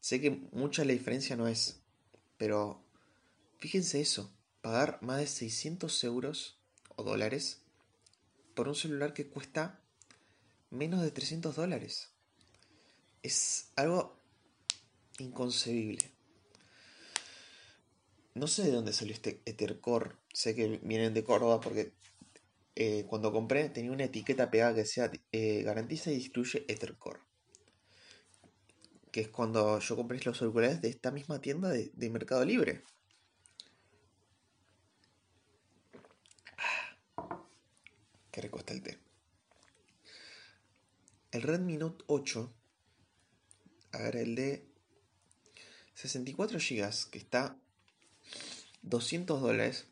sé 0.00 0.20
que 0.20 0.30
mucha 0.30 0.84
la 0.84 0.92
diferencia 0.92 1.36
no 1.36 1.48
es. 1.48 1.80
Pero 2.38 2.84
fíjense 3.58 4.00
eso, 4.00 4.32
pagar 4.60 4.98
más 5.02 5.18
de 5.18 5.26
600 5.26 6.04
euros 6.04 6.60
o 6.94 7.02
dólares 7.02 7.62
por 8.54 8.68
un 8.68 8.76
celular 8.76 9.12
que 9.12 9.28
cuesta 9.28 9.80
menos 10.70 11.02
de 11.02 11.10
300 11.10 11.56
dólares. 11.56 12.10
Es 13.22 13.72
algo 13.74 14.20
inconcebible. 15.18 16.15
No 18.36 18.46
sé 18.48 18.64
de 18.64 18.72
dónde 18.72 18.92
salió 18.92 19.14
este 19.14 19.40
Ethercore. 19.46 20.10
Sé 20.30 20.54
que 20.54 20.78
vienen 20.82 21.14
de 21.14 21.24
Córdoba 21.24 21.58
porque 21.58 21.94
eh, 22.74 23.06
cuando 23.08 23.32
compré 23.32 23.70
tenía 23.70 23.90
una 23.90 24.04
etiqueta 24.04 24.50
pegada 24.50 24.74
que 24.74 24.80
decía 24.80 25.10
eh, 25.32 25.62
garantiza 25.62 26.10
y 26.10 26.16
distribuye 26.16 26.66
Ethercore. 26.68 27.20
Que 29.10 29.22
es 29.22 29.28
cuando 29.28 29.78
yo 29.78 29.96
compré 29.96 30.20
los 30.22 30.42
auriculares 30.42 30.82
de 30.82 30.90
esta 30.90 31.10
misma 31.12 31.40
tienda 31.40 31.70
de, 31.70 32.10
Mercado 32.10 32.44
Libre. 32.44 32.82
Ah, 36.58 37.42
qué 38.30 38.50
el 38.68 38.82
té. 38.82 38.98
El 41.30 41.40
Redmi 41.40 41.78
Note 41.78 42.04
8. 42.06 42.52
A 43.92 43.98
ver, 43.98 44.16
el 44.16 44.34
de 44.34 44.68
64 45.94 46.58
GB, 46.58 47.10
que 47.10 47.18
está 47.18 47.56
200 48.86 49.40
dólares, 49.42 49.88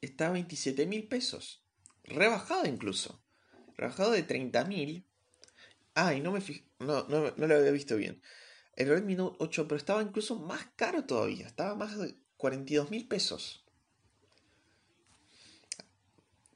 está 0.00 0.28
a 0.28 0.32
27 0.32 0.86
mil 0.86 1.06
pesos. 1.08 1.62
Rebajado 2.04 2.66
incluso. 2.66 3.20
Rebajado 3.76 4.12
de 4.12 4.26
30.000. 4.26 5.04
Ah, 5.94 6.14
y 6.14 6.20
no 6.20 6.32
me 6.32 6.40
no, 6.78 7.06
no, 7.08 7.32
no, 7.36 7.46
lo 7.46 7.56
había 7.56 7.70
visto 7.72 7.96
bien. 7.96 8.22
El 8.76 8.88
Redmi 8.88 9.16
Note 9.16 9.36
8 9.40 9.66
pero 9.66 9.76
estaba 9.76 10.02
incluso 10.02 10.36
más 10.36 10.64
caro 10.76 11.04
todavía. 11.04 11.46
Estaba 11.46 11.74
más 11.74 11.98
de 11.98 12.14
42 12.36 12.90
mil 12.90 13.08
pesos. 13.08 13.64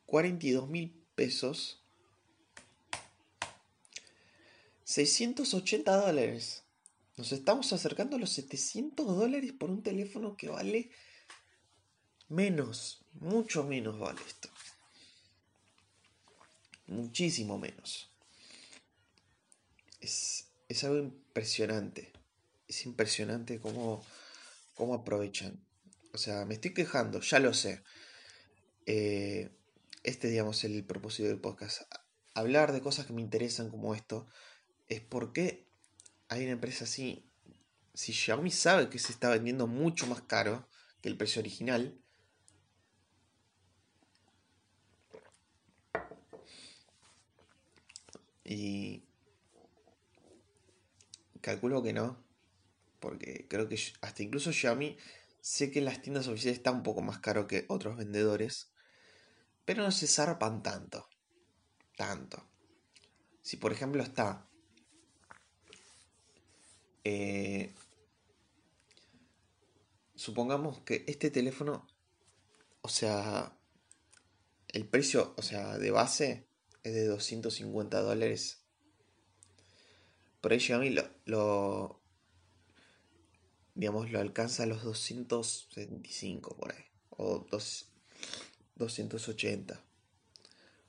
42 0.07 0.69
mil 0.69 1.05
pesos. 1.17 1.83
680 4.85 6.07
dólares. 6.07 6.63
Nos 7.17 7.33
estamos 7.33 7.73
acercando 7.73 8.17
a 8.17 8.21
los 8.21 8.31
700 8.31 9.07
dólares 9.07 9.53
por 9.53 9.71
un 9.71 9.83
teléfono 9.83 10.37
que 10.37 10.49
vale 10.49 10.91
menos. 12.33 13.05
Mucho 13.15 13.65
menos 13.65 13.99
vale 13.99 14.21
esto 14.27 14.49
muchísimo 16.93 17.59
menos. 17.59 18.11
Es, 20.01 20.49
algo 20.85 20.99
impresionante. 20.99 22.13
Es 22.69 22.87
impresionante 22.87 23.61
cómo, 23.61 24.05
cómo 24.75 24.95
aprovechan. 24.95 25.65
O 26.13 26.19
sea, 26.19 26.45
me 26.45 26.55
estoy 26.55 26.75
quejando, 26.75 27.21
ya 27.21 27.39
lo 27.39 27.55
sé. 27.55 27.83
Eh, 28.87 29.51
este, 30.03 30.29
digamos, 30.29 30.65
el 30.65 30.85
propósito 30.85 31.29
del 31.29 31.41
podcast. 31.41 31.83
Hablar 32.35 32.73
de 32.73 32.81
cosas 32.81 33.07
que 33.07 33.13
me 33.13 33.23
interesan 33.23 33.71
como 33.71 33.95
esto 33.95 34.29
es 34.89 35.01
porque 35.01 35.69
hay 36.29 36.43
una 36.45 36.53
empresa 36.53 36.85
así. 36.85 37.29
Si 37.95 38.13
Xiaomi 38.13 38.51
sabe 38.51 38.89
que 38.89 38.99
se 38.99 39.13
está 39.13 39.29
vendiendo 39.29 39.67
mucho 39.67 40.07
más 40.07 40.23
caro 40.23 40.69
que 41.03 41.11
el 41.11 41.17
precio 41.17 41.41
original, 41.41 42.02
Y 48.45 49.05
calculo 51.41 51.83
que 51.83 51.93
no. 51.93 52.23
Porque 53.01 53.47
creo 53.49 53.69
que 53.69 53.79
hasta 54.01 54.23
incluso 54.23 54.53
Xiaomi 54.53 54.97
sé 55.41 55.71
que 55.71 55.81
en 55.81 55.87
las 55.87 56.01
tiendas 56.03 56.29
oficiales 56.29 56.59
está 56.59 56.71
un 56.71 56.83
poco 56.83 57.03
más 57.03 57.19
caro 57.19 57.47
que 57.47 57.67
otros 57.69 57.97
vendedores. 57.97 58.71
Pero 59.65 59.83
no 59.83 59.91
se 59.91 60.07
zarpan 60.07 60.63
tanto. 60.63 61.09
Tanto. 61.97 62.49
Si 63.43 63.57
por 63.57 63.73
ejemplo 63.73 64.03
está... 64.03 64.49
Eh, 67.05 67.75
supongamos 70.15 70.81
que 70.83 71.05
este 71.09 71.31
teléfono, 71.31 71.89
o 72.81 72.89
sea, 72.89 73.59
el 74.69 74.87
precio, 74.87 75.35
o 75.37 75.43
sea, 75.43 75.79
de 75.79 75.91
base 75.91 76.47
es 76.83 76.95
de 76.95 77.07
250 77.07 78.01
dólares. 78.01 78.63
Por 80.41 80.53
ahí 80.53 80.61
Xiaomi 80.61 80.91
lo, 80.91 81.09
lo 81.25 82.03
digamos, 83.75 84.11
lo 84.11 84.21
alcanza 84.21 84.65
a 84.65 84.67
los 84.67 84.83
275 84.83 86.57
por 86.57 86.73
ahí. 86.73 86.85
O 87.11 87.47
280. 88.77 89.85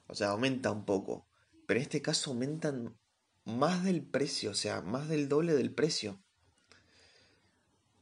O 0.07 0.15
sea, 0.15 0.29
aumenta 0.29 0.71
un 0.71 0.85
poco. 0.85 1.27
Pero 1.65 1.79
en 1.79 1.83
este 1.83 2.01
caso 2.01 2.31
aumentan 2.31 2.97
más 3.45 3.83
del 3.83 4.03
precio, 4.03 4.51
o 4.51 4.55
sea, 4.55 4.81
más 4.81 5.07
del 5.07 5.29
doble 5.29 5.53
del 5.53 5.73
precio. 5.73 6.19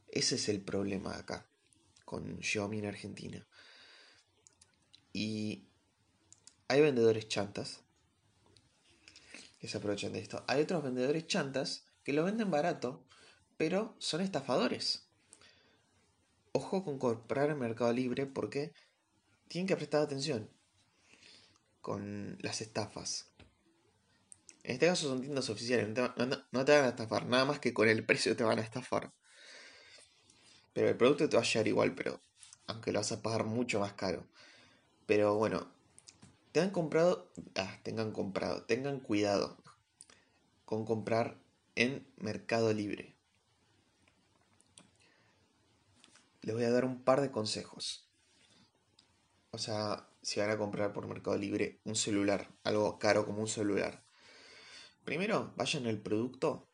Ese 0.08 0.34
es 0.36 0.48
el 0.48 0.60
problema 0.60 1.16
acá 1.16 1.46
con 2.04 2.42
Xiaomi 2.42 2.78
en 2.78 2.86
Argentina. 2.86 3.46
Y 5.12 5.68
hay 6.72 6.80
vendedores 6.80 7.28
chantas 7.28 7.80
que 9.60 9.68
se 9.68 9.76
aprovechan 9.76 10.14
de 10.14 10.20
esto. 10.20 10.42
Hay 10.48 10.62
otros 10.62 10.82
vendedores 10.82 11.26
chantas 11.26 11.84
que 12.02 12.14
lo 12.14 12.24
venden 12.24 12.50
barato, 12.50 13.04
pero 13.58 13.94
son 13.98 14.22
estafadores. 14.22 15.04
Ojo 16.52 16.82
con 16.82 16.98
comprar 16.98 17.50
en 17.50 17.58
Mercado 17.58 17.92
Libre 17.92 18.24
porque 18.24 18.72
tienen 19.48 19.66
que 19.66 19.76
prestar 19.76 20.00
atención 20.00 20.48
con 21.82 22.38
las 22.40 22.62
estafas. 22.62 23.30
En 24.62 24.72
este 24.72 24.86
caso 24.86 25.08
son 25.08 25.20
tiendas 25.20 25.50
oficiales, 25.50 25.88
no 25.88 26.64
te, 26.64 26.72
van 26.72 26.84
a 26.86 26.88
estafar, 26.88 27.26
nada 27.26 27.44
más 27.44 27.58
que 27.58 27.74
con 27.74 27.86
el 27.86 28.06
precio 28.06 28.34
te 28.34 28.44
van 28.44 28.58
a 28.58 28.62
estafar. 28.62 29.12
Pero 30.72 30.88
el 30.88 30.96
producto 30.96 31.28
te 31.28 31.36
va 31.36 31.42
a 31.42 31.46
llegar 31.46 31.68
igual, 31.68 31.94
pero 31.94 32.18
aunque 32.66 32.92
lo 32.92 33.00
vas 33.00 33.12
a 33.12 33.20
pagar 33.20 33.44
mucho 33.44 33.78
más 33.78 33.92
caro. 33.92 34.26
Pero 35.04 35.34
bueno, 35.34 35.70
te 36.52 36.60
han 36.60 36.70
comprado, 36.70 37.32
ah, 37.56 37.78
tengan 37.82 38.12
comprado, 38.12 38.64
tengan 38.64 39.00
cuidado 39.00 39.56
con 40.64 40.84
comprar 40.84 41.38
en 41.74 42.06
Mercado 42.16 42.72
Libre. 42.72 43.16
Les 46.42 46.54
voy 46.54 46.64
a 46.64 46.70
dar 46.70 46.84
un 46.84 47.02
par 47.02 47.20
de 47.20 47.30
consejos. 47.30 48.08
O 49.50 49.58
sea, 49.58 50.08
si 50.22 50.40
van 50.40 50.50
a 50.50 50.58
comprar 50.58 50.92
por 50.92 51.06
Mercado 51.06 51.36
Libre 51.36 51.80
un 51.84 51.96
celular, 51.96 52.48
algo 52.64 52.98
caro 52.98 53.24
como 53.24 53.40
un 53.40 53.48
celular. 53.48 54.02
Primero, 55.04 55.52
vayan 55.56 55.86
al 55.86 55.98
producto. 55.98 56.68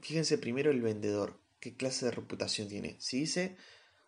Fíjense 0.00 0.38
primero 0.38 0.70
el 0.70 0.82
vendedor, 0.82 1.40
qué 1.58 1.76
clase 1.76 2.06
de 2.06 2.12
reputación 2.12 2.68
tiene. 2.68 2.96
Si 3.00 3.20
dice 3.20 3.56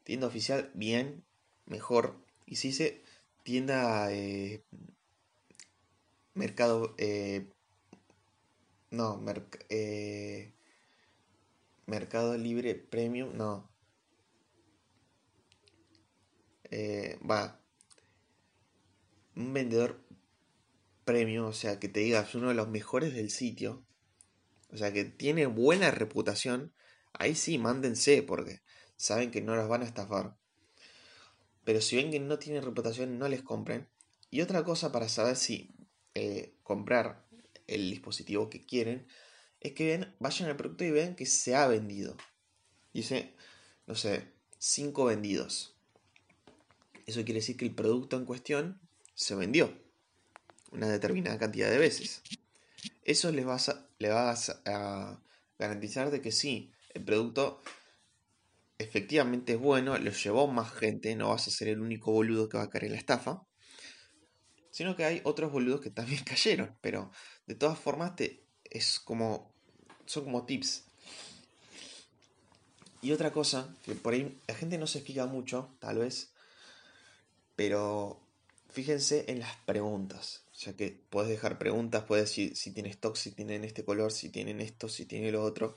tienda 0.04 0.26
oficial, 0.26 0.70
bien, 0.74 1.24
mejor. 1.66 2.27
Y 2.48 2.56
si 2.56 2.68
dice 2.68 3.02
tienda 3.42 4.10
eh, 4.10 4.64
mercado 6.32 6.94
eh, 6.96 7.52
no 8.90 9.22
eh, 9.68 10.54
mercado 11.84 12.38
libre 12.38 12.74
premium 12.74 13.36
no. 13.36 13.70
Va. 17.30 17.60
Un 19.36 19.52
vendedor 19.52 20.02
premium 21.04 21.46
o 21.46 21.52
sea 21.52 21.78
que 21.78 21.88
te 21.88 22.00
digas 22.00 22.34
uno 22.34 22.48
de 22.48 22.54
los 22.54 22.68
mejores 22.68 23.12
del 23.14 23.30
sitio 23.30 23.86
o 24.70 24.78
sea 24.78 24.90
que 24.92 25.04
tiene 25.04 25.44
buena 25.46 25.90
reputación 25.90 26.72
ahí 27.12 27.34
sí 27.34 27.58
mándense 27.58 28.22
porque 28.22 28.62
saben 28.96 29.30
que 29.30 29.42
no 29.42 29.54
los 29.54 29.68
van 29.68 29.82
a 29.82 29.86
estafar 29.86 30.38
pero 31.68 31.82
si 31.82 31.96
ven 31.96 32.10
que 32.10 32.18
no 32.18 32.38
tienen 32.38 32.62
reputación, 32.62 33.18
no 33.18 33.28
les 33.28 33.42
compren. 33.42 33.86
Y 34.30 34.40
otra 34.40 34.64
cosa 34.64 34.90
para 34.90 35.06
saber 35.06 35.36
si 35.36 35.70
eh, 36.14 36.54
comprar 36.62 37.26
el 37.66 37.90
dispositivo 37.90 38.48
que 38.48 38.64
quieren 38.64 39.06
es 39.60 39.74
que 39.74 40.08
vayan 40.18 40.48
al 40.48 40.56
producto 40.56 40.84
y 40.84 40.92
vean 40.92 41.14
que 41.14 41.26
se 41.26 41.54
ha 41.54 41.66
vendido. 41.66 42.16
Dice, 42.94 43.34
no 43.86 43.94
sé, 43.96 44.32
5 44.56 45.04
vendidos. 45.04 45.74
Eso 47.04 47.22
quiere 47.26 47.40
decir 47.40 47.58
que 47.58 47.66
el 47.66 47.74
producto 47.74 48.16
en 48.16 48.24
cuestión 48.24 48.80
se 49.14 49.34
vendió 49.34 49.70
una 50.72 50.88
determinada 50.88 51.38
cantidad 51.38 51.68
de 51.68 51.76
veces. 51.76 52.22
Eso 53.04 53.30
les 53.30 53.46
va 53.46 53.58
le 53.98 54.08
va 54.08 54.34
a 54.64 55.20
garantizar 55.58 56.10
de 56.10 56.22
que 56.22 56.32
sí, 56.32 56.72
el 56.94 57.04
producto 57.04 57.60
efectivamente 58.78 59.54
es 59.54 59.58
bueno, 59.58 59.98
lo 59.98 60.10
llevó 60.10 60.46
más 60.46 60.72
gente, 60.72 61.14
no 61.16 61.30
vas 61.30 61.48
a 61.48 61.50
ser 61.50 61.68
el 61.68 61.80
único 61.80 62.12
boludo 62.12 62.48
que 62.48 62.56
va 62.56 62.64
a 62.64 62.70
caer 62.70 62.84
en 62.84 62.92
la 62.92 62.98
estafa, 62.98 63.42
sino 64.70 64.94
que 64.94 65.04
hay 65.04 65.20
otros 65.24 65.50
boludos 65.50 65.80
que 65.80 65.90
también 65.90 66.22
cayeron, 66.24 66.76
pero 66.80 67.10
de 67.46 67.54
todas 67.54 67.78
formas 67.78 68.16
te, 68.16 68.44
es 68.64 69.00
como, 69.00 69.52
son 70.06 70.24
como 70.24 70.46
tips. 70.46 70.84
Y 73.00 73.12
otra 73.12 73.32
cosa, 73.32 73.74
que 73.84 73.94
por 73.94 74.14
ahí 74.14 74.40
la 74.48 74.54
gente 74.54 74.78
no 74.78 74.86
se 74.86 75.00
fija 75.00 75.26
mucho, 75.26 75.70
tal 75.78 75.98
vez, 75.98 76.32
pero 77.54 78.20
fíjense 78.70 79.24
en 79.28 79.40
las 79.40 79.56
preguntas, 79.66 80.44
ya 80.56 80.74
que 80.74 81.00
puedes 81.10 81.30
dejar 81.30 81.58
preguntas, 81.58 82.04
puedes 82.04 82.28
decir 82.28 82.56
si 82.56 82.72
tiene 82.72 82.90
stock, 82.90 83.16
si 83.16 83.32
tienen 83.32 83.64
este 83.64 83.84
color, 83.84 84.12
si 84.12 84.28
tienen 84.28 84.60
esto, 84.60 84.88
si 84.88 85.06
tiene 85.06 85.30
lo 85.32 85.42
otro. 85.42 85.74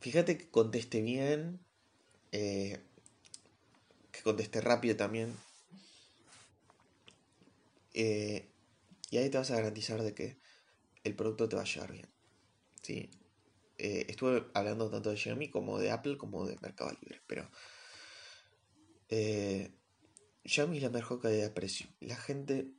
Fíjate 0.00 0.38
que 0.38 0.48
conteste 0.48 1.02
bien, 1.02 1.60
eh, 2.32 2.80
que 4.10 4.22
conteste 4.22 4.62
rápido 4.62 4.96
también. 4.96 5.36
Eh, 7.92 8.48
y 9.10 9.18
ahí 9.18 9.28
te 9.28 9.36
vas 9.36 9.50
a 9.50 9.56
garantizar 9.56 10.02
de 10.02 10.14
que 10.14 10.38
el 11.04 11.14
producto 11.14 11.50
te 11.50 11.56
va 11.56 11.62
a 11.62 11.66
llegar 11.66 11.92
bien. 11.92 12.08
¿sí? 12.80 13.10
Eh, 13.76 14.06
estuve 14.08 14.46
hablando 14.54 14.90
tanto 14.90 15.10
de 15.10 15.18
Xiaomi 15.18 15.50
como 15.50 15.78
de 15.78 15.90
Apple 15.90 16.16
como 16.16 16.46
de 16.46 16.56
Mercado 16.62 16.92
Libre, 17.02 17.20
pero 17.26 17.50
Xiaomi 20.44 20.78
es 20.78 20.82
la 20.82 20.90
mejor 20.90 21.20
calidad 21.20 21.42
de 21.42 21.50
precio. 21.50 21.88
La 22.00 22.16
gente 22.16 22.70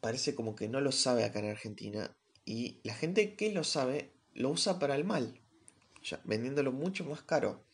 parece 0.00 0.36
como 0.36 0.54
que 0.54 0.68
no 0.68 0.80
lo 0.80 0.92
sabe 0.92 1.24
acá 1.24 1.40
en 1.40 1.50
Argentina 1.50 2.16
y 2.44 2.80
la 2.84 2.94
gente 2.94 3.34
que 3.34 3.50
lo 3.50 3.64
sabe 3.64 4.12
lo 4.32 4.50
usa 4.50 4.78
para 4.78 4.94
el 4.94 5.04
mal 5.04 5.41
vendiéndolo 6.24 6.72
mucho 6.72 7.04
más 7.04 7.22
caro. 7.22 7.64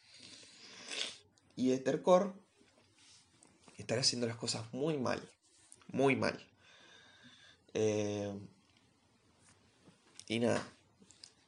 Y 1.56 1.72
Ethercore 1.72 2.32
estará 3.76 4.00
haciendo 4.00 4.26
las 4.26 4.36
cosas 4.36 4.72
muy 4.72 4.98
mal, 4.98 5.20
muy 5.88 6.16
mal. 6.16 6.38
Eh, 7.74 8.32
y 10.28 10.40
nada, 10.40 10.66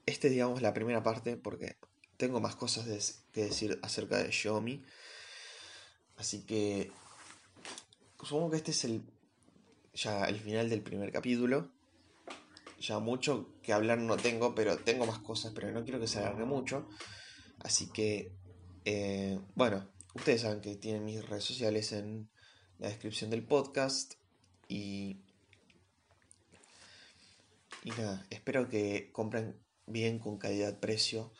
este 0.07 0.29
es 0.29 0.33
digamos 0.33 0.62
la 0.62 0.75
primera 0.75 1.03
parte 1.03 1.37
porque 1.37 1.77
tengo 2.16 2.40
más 2.40 2.57
cosas 2.57 3.23
que 3.33 3.45
decir 3.45 3.79
acerca 3.83 4.19
de 4.19 4.33
Xiaomi. 4.33 4.85
Así 6.16 6.43
que 6.43 6.93
supongo 8.23 8.51
que 8.51 8.57
este 8.57 8.71
es 8.73 8.85
el 8.85 9.03
ya 9.95 10.25
el 10.25 10.38
final 10.38 10.71
del 10.71 10.83
primer 10.83 11.11
capítulo 11.12 11.71
ya 12.81 12.99
mucho 12.99 13.53
que 13.62 13.73
hablar 13.73 13.99
no 13.99 14.16
tengo, 14.16 14.55
pero 14.55 14.79
tengo 14.79 15.07
más 15.07 15.19
cosas, 15.19 15.53
pero 15.55 15.71
no 15.71 15.85
quiero 15.85 16.01
que 16.01 16.09
se 16.09 16.19
alargue 16.19 16.45
mucho. 16.45 16.88
Así 17.61 17.90
que, 17.93 18.33
eh, 18.87 19.38
bueno, 19.55 19.87
ustedes 20.14 20.40
saben 20.40 20.62
que 20.62 20.77
tienen 20.77 21.05
mis 21.05 21.25
redes 21.29 21.45
sociales 21.45 21.93
en 21.93 22.31
la 22.79 22.88
descripción 22.88 23.29
del 23.31 23.47
podcast. 23.47 24.14
Y, 24.66 25.21
y 27.85 27.90
nada, 27.90 28.27
espero 28.31 28.69
que 28.69 29.11
compren 29.12 29.61
bien 29.87 30.19
con 30.19 30.38
calidad-precio 30.38 31.33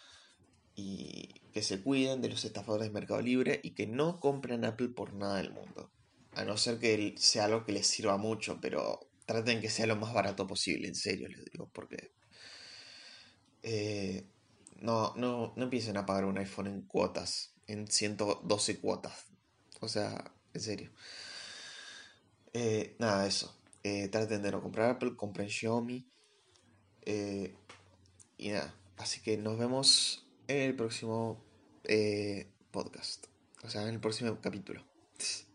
y 0.75 1.41
que 1.53 1.63
se 1.63 1.83
cuiden 1.83 2.21
de 2.21 2.29
los 2.29 2.45
estafadores 2.45 2.89
de 2.89 2.95
Mercado 2.95 3.23
Libre 3.23 3.61
y 3.63 3.71
que 3.71 3.87
no 3.87 4.21
compren 4.21 4.65
Apple 4.65 4.91
por 4.91 5.15
nada 5.15 5.39
del 5.39 5.53
mundo. 5.53 5.91
A 6.35 6.45
no 6.45 6.57
ser 6.57 6.79
que 6.79 7.15
sea 7.19 7.47
algo 7.47 7.65
que 7.65 7.73
les 7.73 7.87
sirva 7.87 8.17
mucho, 8.19 8.59
pero 8.61 9.10
traten 9.31 9.61
que 9.61 9.71
sea 9.71 9.87
lo 9.87 9.95
más 9.95 10.13
barato 10.13 10.45
posible, 10.45 10.89
en 10.89 10.97
serio 10.97 11.29
les 11.29 11.45
digo, 11.45 11.71
porque 11.73 12.11
eh, 13.63 14.27
no, 14.81 15.15
no, 15.15 15.53
no 15.55 15.63
empiecen 15.63 15.97
a 15.97 16.05
pagar 16.05 16.25
un 16.25 16.37
iPhone 16.39 16.67
en 16.67 16.83
cuotas, 16.83 17.55
en 17.69 17.87
112 17.87 18.81
cuotas. 18.81 19.27
O 19.81 19.87
sea, 19.87 20.33
en 20.53 20.61
serio. 20.61 20.91
Eh, 22.53 22.97
nada, 22.99 23.25
eso. 23.25 23.57
Eh, 23.85 24.09
traten 24.09 24.43
de 24.43 24.51
no 24.51 24.61
comprar 24.61 24.91
Apple, 24.91 25.15
compren 25.15 25.49
Xiaomi. 25.49 26.11
y 27.07 28.49
nada, 28.49 28.75
así 28.97 29.21
que 29.21 29.37
nos 29.37 29.59
vemos 29.59 30.27
en 30.49 30.63
el 30.63 30.75
próximo 30.75 31.45
podcast. 32.73 33.27
O 33.63 33.71
sea, 33.71 33.83
en 33.83 33.95
el 33.95 34.01
próximo 34.01 34.41
capítulo. 34.41 34.85